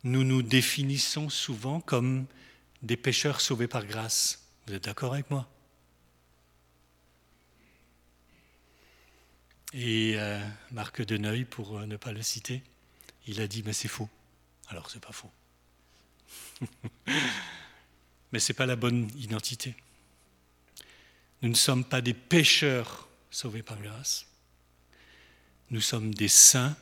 nous 0.03 0.23
nous 0.23 0.41
définissons 0.41 1.29
souvent 1.29 1.81
comme 1.81 2.25
des 2.81 2.97
pécheurs 2.97 3.41
sauvés 3.41 3.67
par 3.67 3.85
grâce. 3.85 4.47
Vous 4.65 4.73
êtes 4.73 4.83
d'accord 4.83 5.13
avec 5.13 5.29
moi? 5.29 5.49
Et 9.73 10.13
euh, 10.15 10.39
Marc 10.71 11.01
Deneuil, 11.01 11.45
pour 11.45 11.77
euh, 11.77 11.85
ne 11.85 11.97
pas 11.97 12.11
le 12.11 12.21
citer, 12.21 12.63
il 13.27 13.41
a 13.41 13.47
dit 13.47 13.63
Mais 13.63 13.73
c'est 13.73 13.87
faux. 13.87 14.09
Alors 14.69 14.89
c'est 14.89 15.03
pas 15.03 15.11
faux. 15.11 15.31
Mais 18.31 18.39
ce 18.39 18.51
n'est 18.51 18.55
pas 18.55 18.65
la 18.65 18.75
bonne 18.75 19.09
identité. 19.17 19.75
Nous 21.41 21.49
ne 21.49 21.55
sommes 21.55 21.83
pas 21.83 22.01
des 22.01 22.13
pécheurs 22.13 23.07
sauvés 23.29 23.63
par 23.63 23.79
grâce. 23.81 24.27
Nous 25.69 25.81
sommes 25.81 26.13
des 26.13 26.27
saints 26.27 26.75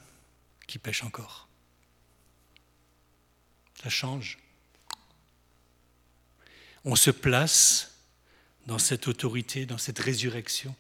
qui 0.68 0.80
pêchent 0.80 1.04
encore. 1.04 1.48
Ça 3.82 3.90
change 3.90 4.40
on 6.86 6.96
se 6.96 7.10
place 7.10 7.92
dans 8.68 8.78
cette 8.78 9.08
autorité, 9.08 9.66
dans 9.66 9.80
cette 9.80 10.00
résurrection 10.00 10.74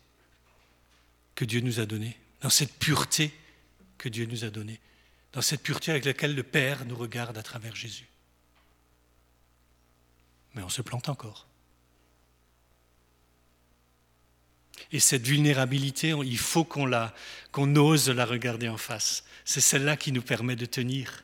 que 1.34 1.46
Dieu 1.46 1.60
nous 1.60 1.80
a 1.80 1.86
donnée, 1.86 2.18
dans 2.42 2.50
cette 2.50 2.74
pureté 2.74 3.34
que 3.98 4.08
Dieu 4.08 4.26
nous 4.28 4.44
a 4.44 4.50
donnée, 4.50 4.80
dans 5.34 5.42
cette 5.42 5.62
pureté 5.62 5.92
avec 5.92 6.06
laquelle 6.06 6.36
le 6.36 6.44
Père 6.44 6.86
nous 6.86 6.96
regarde 6.96 7.38
à 7.38 7.44
travers 7.44 7.76
Jésus. 7.76 8.08
Mais 10.54 10.62
on 10.62 10.70
se 10.70 10.82
plante 10.82 11.10
encore. 11.10 11.48
Et 14.92 15.00
cette 15.00 15.26
vulnérabilité, 15.26 16.10
il 16.10 16.38
faut 16.38 16.64
qu'on 16.64 16.90
qu'on 17.52 17.76
ose 17.76 18.10
la 18.10 18.26
regarder 18.26 18.70
en 18.70 18.78
face. 18.78 19.25
C'est 19.46 19.62
celle-là 19.62 19.96
qui 19.96 20.12
nous 20.12 20.24
permet 20.24 20.56
de 20.56 20.66
tenir. 20.66 21.24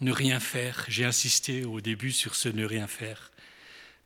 ne 0.00 0.12
rien 0.12 0.40
faire. 0.40 0.84
J'ai 0.88 1.04
insisté 1.04 1.64
au 1.64 1.80
début 1.80 2.12
sur 2.12 2.34
ce 2.34 2.48
ne 2.48 2.64
rien 2.64 2.86
faire, 2.86 3.32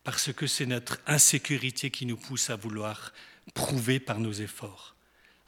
parce 0.04 0.32
que 0.32 0.46
c'est 0.46 0.66
notre 0.66 0.98
insécurité 1.06 1.90
qui 1.90 2.06
nous 2.06 2.16
pousse 2.16 2.50
à 2.50 2.56
vouloir 2.56 3.12
prouver 3.54 3.98
par 3.98 4.20
nos 4.20 4.32
efforts, 4.32 4.94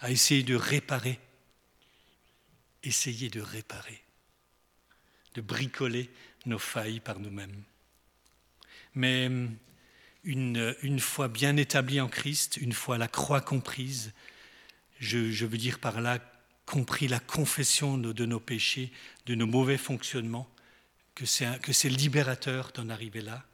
à 0.01 0.11
essayer 0.11 0.43
de 0.43 0.57
réparer, 0.57 1.21
essayer 2.83 3.29
de 3.29 3.41
réparer, 3.41 4.03
de 5.35 5.41
bricoler 5.41 6.11
nos 6.47 6.59
failles 6.59 7.01
par 7.01 7.21
nous-mêmes. 7.21 7.63
Mais 8.95 9.31
une, 10.25 10.75
une 10.83 11.01
bien 11.31 11.57
établie 11.57 12.01
en 12.01 12.09
Christ, 12.09 12.57
une 12.57 12.73
fois 12.73 12.99
la 12.99 13.09
croix 13.09 13.41
comprise, 13.41 14.13
je, 14.99 15.45
veux 15.45 15.59
dire 15.59 15.79
par 15.79 16.01
là 16.01 16.19
compris 16.65 17.09
la 17.09 17.19
confession 17.19 17.99
de, 17.99 18.25
nos 18.25 18.41
péchés, 18.41 18.93
de 19.27 19.35
nos 19.35 19.47
mauvais 19.47 19.79
fonctionnements, 19.79 20.49
que 21.15 21.27
c'est 21.27 21.89
libérateur 21.89 22.71
d'en 22.73 22.89
arriver 22.89 23.21
là, 23.21 23.45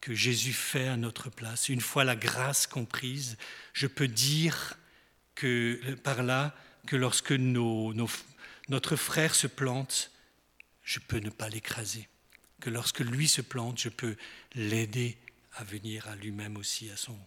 que 0.00 0.14
Jésus 0.14 0.54
fait 0.54 0.88
à 0.88 0.96
notre 0.96 1.30
place. 1.30 1.68
Une 1.68 1.80
fois 1.80 2.04
la 2.04 2.16
grâce 2.16 2.66
comprise, 2.66 3.36
je 3.72 3.86
peux 3.86 4.08
dire 4.08 4.78
que 5.34 5.78
par 6.02 6.22
là 6.22 6.54
que 6.86 6.96
lorsque 6.96 7.32
nos, 7.32 7.94
notre 8.68 8.96
frère 8.96 9.34
se 9.34 9.46
plante, 9.46 10.10
je 10.82 10.98
peux 10.98 11.18
ne 11.18 11.30
pas 11.30 11.48
l'écraser. 11.48 12.08
Que 12.60 12.70
lorsque 12.70 13.00
lui 13.00 13.28
se 13.28 13.42
plante, 13.42 13.80
je 13.80 13.88
peux 13.88 14.16
l'aider 14.54 15.16
à 15.54 15.64
venir 15.64 16.08
à 16.08 16.16
lui-même 16.16 16.56
aussi, 16.56 16.90
à 16.90 16.96
son, 16.96 17.18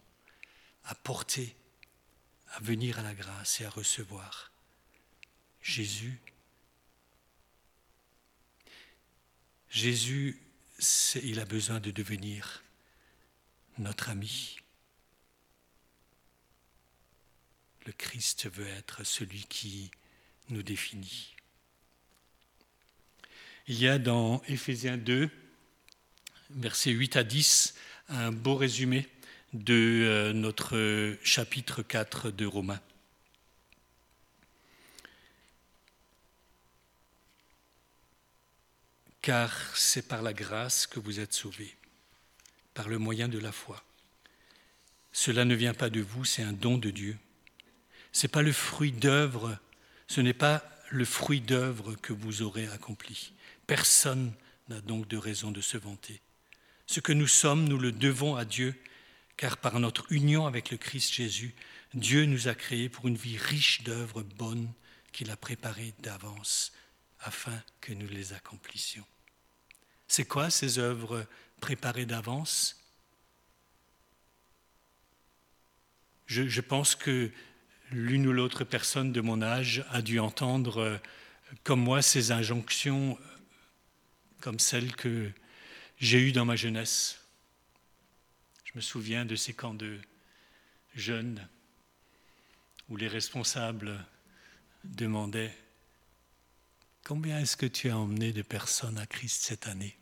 à 0.84 0.94
porter, 0.94 1.56
à 2.52 2.60
venir 2.60 2.98
à 2.98 3.02
la 3.02 3.14
grâce 3.14 3.60
et 3.60 3.64
à 3.64 3.70
recevoir. 3.70 4.52
Jésus 5.62 6.20
Jésus, 9.76 10.40
il 11.22 11.38
a 11.38 11.44
besoin 11.44 11.80
de 11.80 11.90
devenir 11.90 12.62
notre 13.76 14.08
ami. 14.08 14.56
Le 17.84 17.92
Christ 17.92 18.50
veut 18.50 18.66
être 18.68 19.04
celui 19.04 19.44
qui 19.44 19.90
nous 20.48 20.62
définit. 20.62 21.34
Il 23.68 23.78
y 23.78 23.86
a 23.86 23.98
dans 23.98 24.42
Éphésiens 24.44 24.96
2, 24.96 25.28
versets 26.50 26.92
8 26.92 27.16
à 27.16 27.24
10, 27.24 27.74
un 28.08 28.32
beau 28.32 28.56
résumé 28.56 29.08
de 29.52 29.74
euh, 29.74 30.32
notre 30.32 31.16
chapitre 31.22 31.82
4 31.82 32.30
de 32.30 32.46
Romains. 32.46 32.80
car 39.26 39.52
c'est 39.74 40.06
par 40.06 40.22
la 40.22 40.32
grâce 40.32 40.86
que 40.86 41.00
vous 41.00 41.18
êtes 41.18 41.32
sauvés, 41.32 41.74
par 42.74 42.88
le 42.88 42.96
moyen 42.96 43.26
de 43.26 43.40
la 43.40 43.50
foi. 43.50 43.82
Cela 45.10 45.44
ne 45.44 45.56
vient 45.56 45.74
pas 45.74 45.90
de 45.90 46.00
vous, 46.00 46.24
c'est 46.24 46.44
un 46.44 46.52
don 46.52 46.78
de 46.78 46.90
Dieu. 46.90 47.18
Ce 48.12 48.22
n'est 48.22 48.30
pas 48.30 48.42
le 48.42 48.52
fruit 48.52 48.92
d'œuvre, 48.92 49.58
ce 50.06 50.20
n'est 50.20 50.32
pas 50.32 50.62
le 50.90 51.04
fruit 51.04 51.40
d'œuvre 51.40 51.96
que 51.96 52.12
vous 52.12 52.42
aurez 52.42 52.68
accompli. 52.68 53.32
Personne 53.66 54.32
n'a 54.68 54.80
donc 54.80 55.08
de 55.08 55.16
raison 55.16 55.50
de 55.50 55.60
se 55.60 55.76
vanter. 55.76 56.20
Ce 56.86 57.00
que 57.00 57.12
nous 57.12 57.26
sommes, 57.26 57.68
nous 57.68 57.78
le 57.78 57.92
devons 57.92 58.36
à 58.36 58.44
Dieu, 58.44 58.74
car 59.36 59.58
par 59.58 59.78
notre 59.80 60.10
union 60.10 60.46
avec 60.46 60.70
le 60.70 60.76
Christ 60.76 61.12
Jésus, 61.12 61.54
Dieu 61.94 62.24
nous 62.24 62.48
a 62.48 62.54
créés 62.54 62.88
pour 62.88 63.08
une 63.08 63.16
vie 63.16 63.36
riche 63.36 63.82
d'œuvres 63.82 64.22
bonnes 64.22 64.72
qu'il 65.12 65.30
a 65.30 65.36
préparées 65.36 65.94
d'avance 66.00 66.72
afin 67.20 67.62
que 67.80 67.92
nous 67.92 68.08
les 68.08 68.32
accomplissions. 68.32 69.04
C'est 70.08 70.26
quoi 70.26 70.50
ces 70.50 70.78
œuvres 70.78 71.26
préparées 71.60 72.06
d'avance? 72.06 72.82
Je, 76.26 76.60
pense 76.60 76.96
que 76.96 77.30
l'une 77.90 78.26
ou 78.26 78.32
l'autre 78.32 78.64
personne 78.64 79.12
de 79.12 79.20
mon 79.20 79.42
âge 79.42 79.84
a 79.90 80.02
dû 80.02 80.18
entendre, 80.18 80.78
euh, 80.78 80.98
comme 81.62 81.80
moi, 81.80 82.02
ces 82.02 82.32
injonctions 82.32 83.16
euh, 83.20 83.24
comme 84.40 84.58
celles 84.58 84.94
que 84.96 85.30
j'ai 85.98 86.18
eues 86.18 86.32
dans 86.32 86.44
ma 86.44 86.56
jeunesse. 86.56 87.20
Je 88.64 88.72
me 88.74 88.80
souviens 88.80 89.24
de 89.24 89.36
ces 89.36 89.54
camps 89.54 89.74
de 89.74 89.98
jeunes 90.94 91.46
où 92.88 92.96
les 92.96 93.08
responsables 93.08 94.04
demandaient 94.84 95.56
Combien 97.04 97.38
est-ce 97.38 97.56
que 97.56 97.66
tu 97.66 97.88
as 97.88 97.96
emmené 97.96 98.32
de 98.32 98.42
personnes 98.42 98.98
à 98.98 99.06
Christ 99.06 99.44
cette 99.44 99.68
année? 99.68 99.96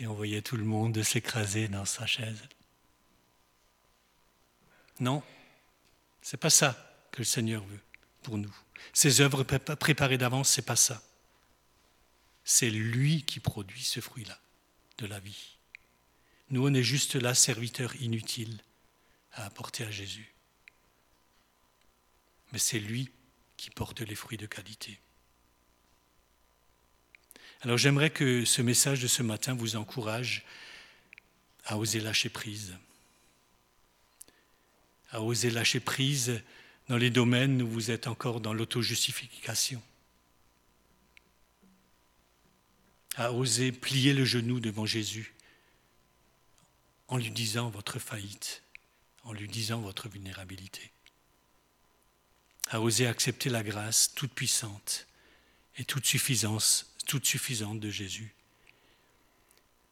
Et 0.00 0.08
on 0.08 0.14
voyait 0.14 0.42
tout 0.42 0.56
le 0.56 0.64
monde 0.64 1.00
s'écraser 1.04 1.68
dans 1.68 1.84
sa 1.84 2.04
chaise. 2.04 2.42
Non, 4.98 5.22
c'est 6.20 6.36
pas 6.36 6.50
ça 6.50 6.76
que 7.12 7.18
le 7.18 7.24
Seigneur 7.24 7.64
veut 7.64 7.80
pour 8.24 8.38
nous. 8.38 8.52
Ces 8.92 9.20
œuvres 9.20 9.44
préparées 9.44 10.18
d'avance, 10.18 10.48
c'est 10.48 10.62
pas 10.62 10.74
ça. 10.74 11.00
C'est 12.42 12.70
lui 12.70 13.22
qui 13.22 13.38
produit 13.38 13.84
ce 13.84 14.00
fruit-là 14.00 14.36
de 14.98 15.06
la 15.06 15.20
vie. 15.20 15.56
Nous, 16.50 16.66
on 16.66 16.74
est 16.74 16.82
juste 16.82 17.14
là, 17.14 17.34
serviteurs 17.34 17.94
inutiles 18.02 18.58
à 19.32 19.44
apporter 19.44 19.84
à 19.84 19.90
Jésus. 19.90 20.32
Mais 22.52 22.58
c'est 22.58 22.78
lui 22.78 23.10
qui 23.56 23.70
porte 23.70 24.00
les 24.00 24.14
fruits 24.14 24.38
de 24.38 24.46
qualité. 24.46 24.98
Alors 27.62 27.76
j'aimerais 27.76 28.10
que 28.10 28.44
ce 28.44 28.62
message 28.62 29.00
de 29.00 29.08
ce 29.08 29.22
matin 29.22 29.54
vous 29.54 29.76
encourage 29.76 30.44
à 31.64 31.76
oser 31.76 32.00
lâcher 32.00 32.28
prise, 32.28 32.76
à 35.10 35.22
oser 35.22 35.50
lâcher 35.50 35.80
prise 35.80 36.40
dans 36.88 36.96
les 36.96 37.10
domaines 37.10 37.60
où 37.60 37.68
vous 37.68 37.90
êtes 37.90 38.06
encore 38.06 38.40
dans 38.40 38.54
l'auto-justification, 38.54 39.82
à 43.18 43.32
oser 43.32 43.72
plier 43.72 44.14
le 44.14 44.24
genou 44.24 44.60
devant 44.60 44.86
Jésus 44.86 45.34
en 47.08 47.18
lui 47.18 47.30
disant 47.30 47.68
votre 47.68 47.98
faillite, 47.98 48.62
en 49.24 49.32
lui 49.32 49.48
disant 49.48 49.80
votre 49.80 50.08
vulnérabilité, 50.08 50.90
à 52.70 52.80
oser 52.80 53.06
accepter 53.06 53.50
la 53.50 53.62
grâce 53.62 54.14
toute 54.14 54.32
puissante 54.32 55.06
et 55.76 55.84
toute 55.84 56.06
suffisance 56.06 56.94
toute 57.08 57.26
suffisante 57.26 57.80
de 57.80 57.90
Jésus. 57.90 58.34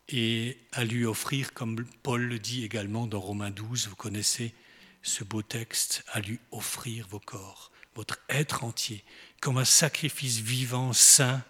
Et 0.08 0.58
à 0.70 0.84
lui 0.84 1.04
offrir, 1.04 1.52
comme 1.52 1.84
Paul 2.04 2.22
le 2.22 2.38
dit 2.38 2.62
également 2.62 3.08
dans 3.08 3.20
Romains 3.20 3.50
12, 3.50 3.88
vous 3.88 3.96
connaissez 3.96 4.54
ce 5.02 5.24
beau 5.24 5.42
texte, 5.42 6.04
à 6.12 6.20
lui 6.20 6.38
offrir 6.52 7.08
vos 7.08 7.18
corps, 7.18 7.72
votre 7.96 8.20
être 8.28 8.62
entier, 8.62 9.02
comme 9.40 9.58
un 9.58 9.64
sacrifice 9.64 10.38
vivant, 10.38 10.92
saint, 10.92 11.42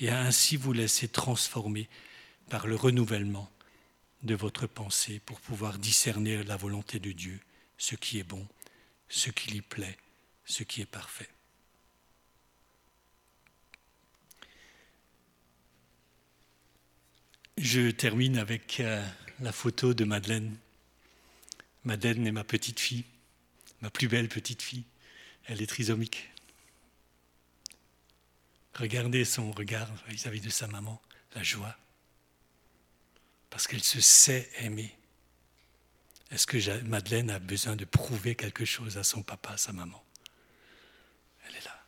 et 0.00 0.10
à 0.10 0.20
ainsi 0.20 0.56
vous 0.56 0.72
laisser 0.72 1.08
transformer 1.08 1.88
par 2.48 2.66
le 2.66 2.76
renouvellement 2.76 3.50
de 4.22 4.34
votre 4.34 4.66
pensée 4.66 5.20
pour 5.24 5.40
pouvoir 5.40 5.78
discerner 5.78 6.42
la 6.44 6.56
volonté 6.56 6.98
de 6.98 7.12
Dieu, 7.12 7.40
ce 7.76 7.94
qui 7.94 8.18
est 8.18 8.24
bon, 8.24 8.46
ce 9.08 9.30
qui 9.30 9.50
lui 9.52 9.62
plaît, 9.62 9.96
ce 10.44 10.62
qui 10.62 10.80
est 10.80 10.86
parfait. 10.86 11.28
Je 17.56 17.90
termine 17.90 18.38
avec 18.38 18.78
euh, 18.80 19.04
la 19.40 19.50
photo 19.50 19.92
de 19.92 20.04
Madeleine. 20.04 20.56
Madeleine 21.84 22.26
est 22.26 22.32
ma 22.32 22.44
petite 22.44 22.78
fille, 22.78 23.04
ma 23.82 23.90
plus 23.90 24.06
belle 24.06 24.28
petite 24.28 24.62
fille. 24.62 24.84
Elle 25.46 25.60
est 25.60 25.66
trisomique. 25.66 26.30
Regardez 28.78 29.24
son 29.24 29.50
regard 29.50 29.88
vis-à-vis 30.06 30.40
de 30.40 30.50
sa 30.50 30.68
maman, 30.68 31.02
la 31.34 31.42
joie. 31.42 31.76
Parce 33.50 33.66
qu'elle 33.66 33.82
se 33.82 34.00
sait 34.00 34.48
aimer. 34.58 34.96
Est-ce 36.30 36.46
que 36.46 36.82
Madeleine 36.82 37.30
a 37.30 37.40
besoin 37.40 37.74
de 37.74 37.84
prouver 37.84 38.36
quelque 38.36 38.64
chose 38.64 38.96
à 38.96 39.02
son 39.02 39.22
papa, 39.22 39.50
à 39.50 39.56
sa 39.56 39.72
maman? 39.72 40.04
Elle 41.44 41.56
est 41.56 41.64
là. 41.64 41.84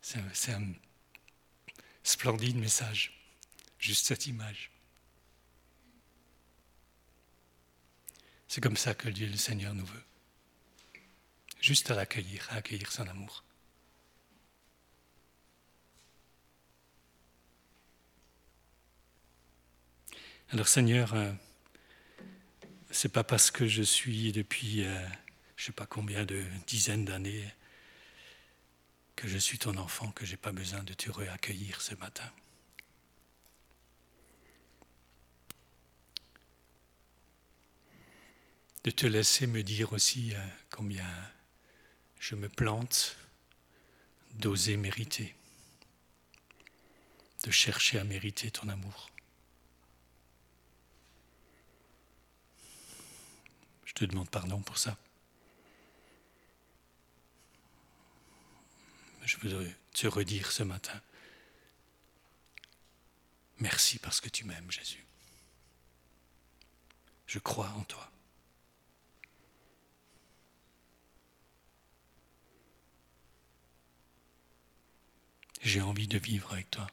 C'est 0.00 0.52
un 0.52 0.72
Splendide 2.02 2.56
message, 2.56 3.12
juste 3.78 4.06
cette 4.06 4.26
image. 4.26 4.70
C'est 8.48 8.62
comme 8.62 8.78
ça 8.78 8.94
que 8.94 9.10
Dieu 9.10 9.28
le 9.28 9.36
Seigneur 9.36 9.74
nous 9.74 9.84
veut. 9.84 10.04
Juste 11.60 11.90
à 11.90 11.94
l'accueillir, 11.94 12.48
à 12.50 12.56
accueillir 12.56 12.90
son 12.90 13.06
amour. 13.06 13.44
Alors 20.52 20.66
Seigneur, 20.66 21.14
euh, 21.14 21.32
c'est 22.90 23.12
pas 23.12 23.22
parce 23.22 23.52
que 23.52 23.68
je 23.68 23.82
suis 23.82 24.32
depuis 24.32 24.84
euh, 24.84 25.06
je 25.54 25.66
sais 25.66 25.72
pas 25.72 25.86
combien 25.86 26.24
de 26.24 26.42
dizaines 26.66 27.04
d'années 27.04 27.44
que 29.14 29.28
je 29.28 29.36
suis 29.36 29.58
ton 29.58 29.76
enfant, 29.76 30.10
que 30.10 30.24
je 30.24 30.30
n'ai 30.30 30.36
pas 30.38 30.52
besoin 30.52 30.82
de 30.82 30.94
te 30.94 31.10
réaccueillir 31.10 31.82
ce 31.82 31.94
matin. 31.96 32.28
De 38.84 38.90
te 38.90 39.06
laisser 39.06 39.46
me 39.46 39.62
dire 39.62 39.92
aussi 39.92 40.34
euh, 40.34 40.38
combien 40.70 41.06
je 42.20 42.34
me 42.34 42.48
plante 42.48 43.16
d'oser 44.34 44.76
mériter, 44.76 45.34
de 47.44 47.50
chercher 47.50 47.98
à 47.98 48.04
mériter 48.04 48.50
ton 48.50 48.68
amour. 48.68 49.10
Je 53.86 53.94
te 53.94 54.04
demande 54.04 54.30
pardon 54.30 54.60
pour 54.60 54.78
ça. 54.78 54.96
Je 59.24 59.36
voudrais 59.38 59.74
te 59.92 60.06
redire 60.06 60.52
ce 60.52 60.62
matin, 60.62 61.00
merci 63.58 63.98
parce 63.98 64.20
que 64.20 64.28
tu 64.28 64.44
m'aimes 64.44 64.70
Jésus. 64.70 65.04
Je 67.26 67.38
crois 67.38 67.70
en 67.70 67.84
toi. 67.84 68.10
J'ai 75.62 75.82
envie 75.82 76.08
de 76.08 76.18
vivre 76.18 76.52
avec 76.52 76.70
toi. 76.70 76.86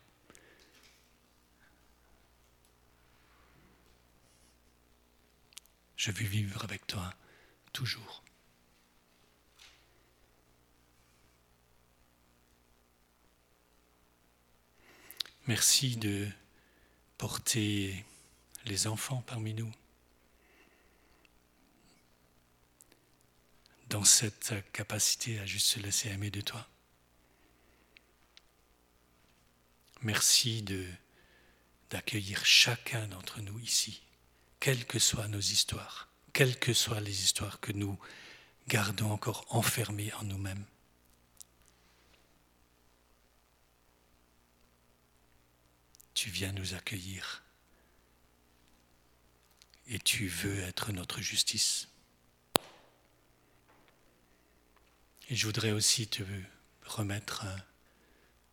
Je 5.96 6.12
veux 6.12 6.26
vivre 6.26 6.64
avec 6.64 6.86
toi 6.86 7.14
toujours. 7.74 8.24
Merci 15.48 15.96
de 15.96 16.28
porter 17.18 18.06
les 18.66 18.88
enfants 18.88 19.24
parmi 19.26 19.54
nous 19.54 19.72
dans 23.90 24.04
cette 24.04 24.54
capacité 24.74 25.40
à 25.40 25.46
juste 25.46 25.68
se 25.68 25.80
laisser 25.80 26.10
aimer 26.10 26.30
de 26.30 26.42
toi. 26.42 26.68
Merci 30.02 30.62
de, 30.62 30.86
d'accueillir 31.90 32.46
chacun 32.46 33.08
d'entre 33.08 33.42
nous 33.42 33.60
ici, 33.60 34.04
quelles 34.60 34.86
que 34.86 35.00
soient 35.00 35.28
nos 35.28 35.40
histoires, 35.40 36.10
quelles 36.34 36.60
que 36.60 36.74
soient 36.74 37.00
les 37.00 37.24
histoires 37.24 37.60
que 37.60 37.72
nous 37.72 37.98
gardons 38.68 39.12
encore 39.12 39.46
enfermées 39.50 40.14
en 40.14 40.24
nous-mêmes. 40.24 40.66
Tu 46.14 46.30
viens 46.30 46.52
nous 46.52 46.74
accueillir 46.74 47.44
et 49.88 50.00
tu 50.00 50.28
veux 50.28 50.60
être 50.60 50.92
notre 50.92 51.22
justice. 51.22 51.88
Et 55.30 55.36
je 55.36 55.46
voudrais 55.46 55.72
aussi 55.72 56.08
te 56.08 56.24
remettre 56.86 57.46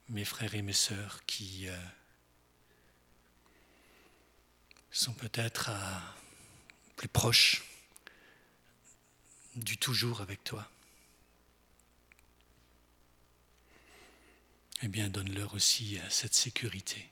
mes 0.09 0.25
frères 0.25 0.55
et 0.55 0.63
mes 0.63 0.73
sœurs 0.73 1.25
qui 1.27 1.69
euh, 1.69 1.77
sont 4.91 5.15
peut-être 5.15 5.71
plus 6.97 7.09
proches 7.09 7.65
du 9.57 9.79
toujours 9.79 10.21
avec 10.21 10.43
toi. 10.45 10.69
Eh 14.83 14.89
bien, 14.89 15.09
donne-leur 15.09 15.55
aussi 15.55 15.99
euh, 15.99 16.11
cette 16.11 16.35
sécurité 16.35 17.11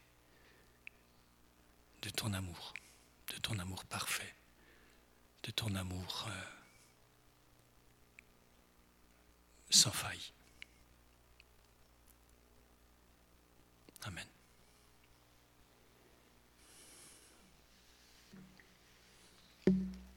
de 2.03 2.11
ton 2.11 2.32
amour, 2.34 2.74
de 3.32 3.38
ton 3.38 3.59
amour 3.59 3.84
parfait, 3.84 4.34
de 5.45 5.51
ton 5.53 5.74
amour 5.74 6.26
euh, 6.28 6.43
sans 9.70 9.93
faille. 9.93 10.32
아멘. 14.07 14.32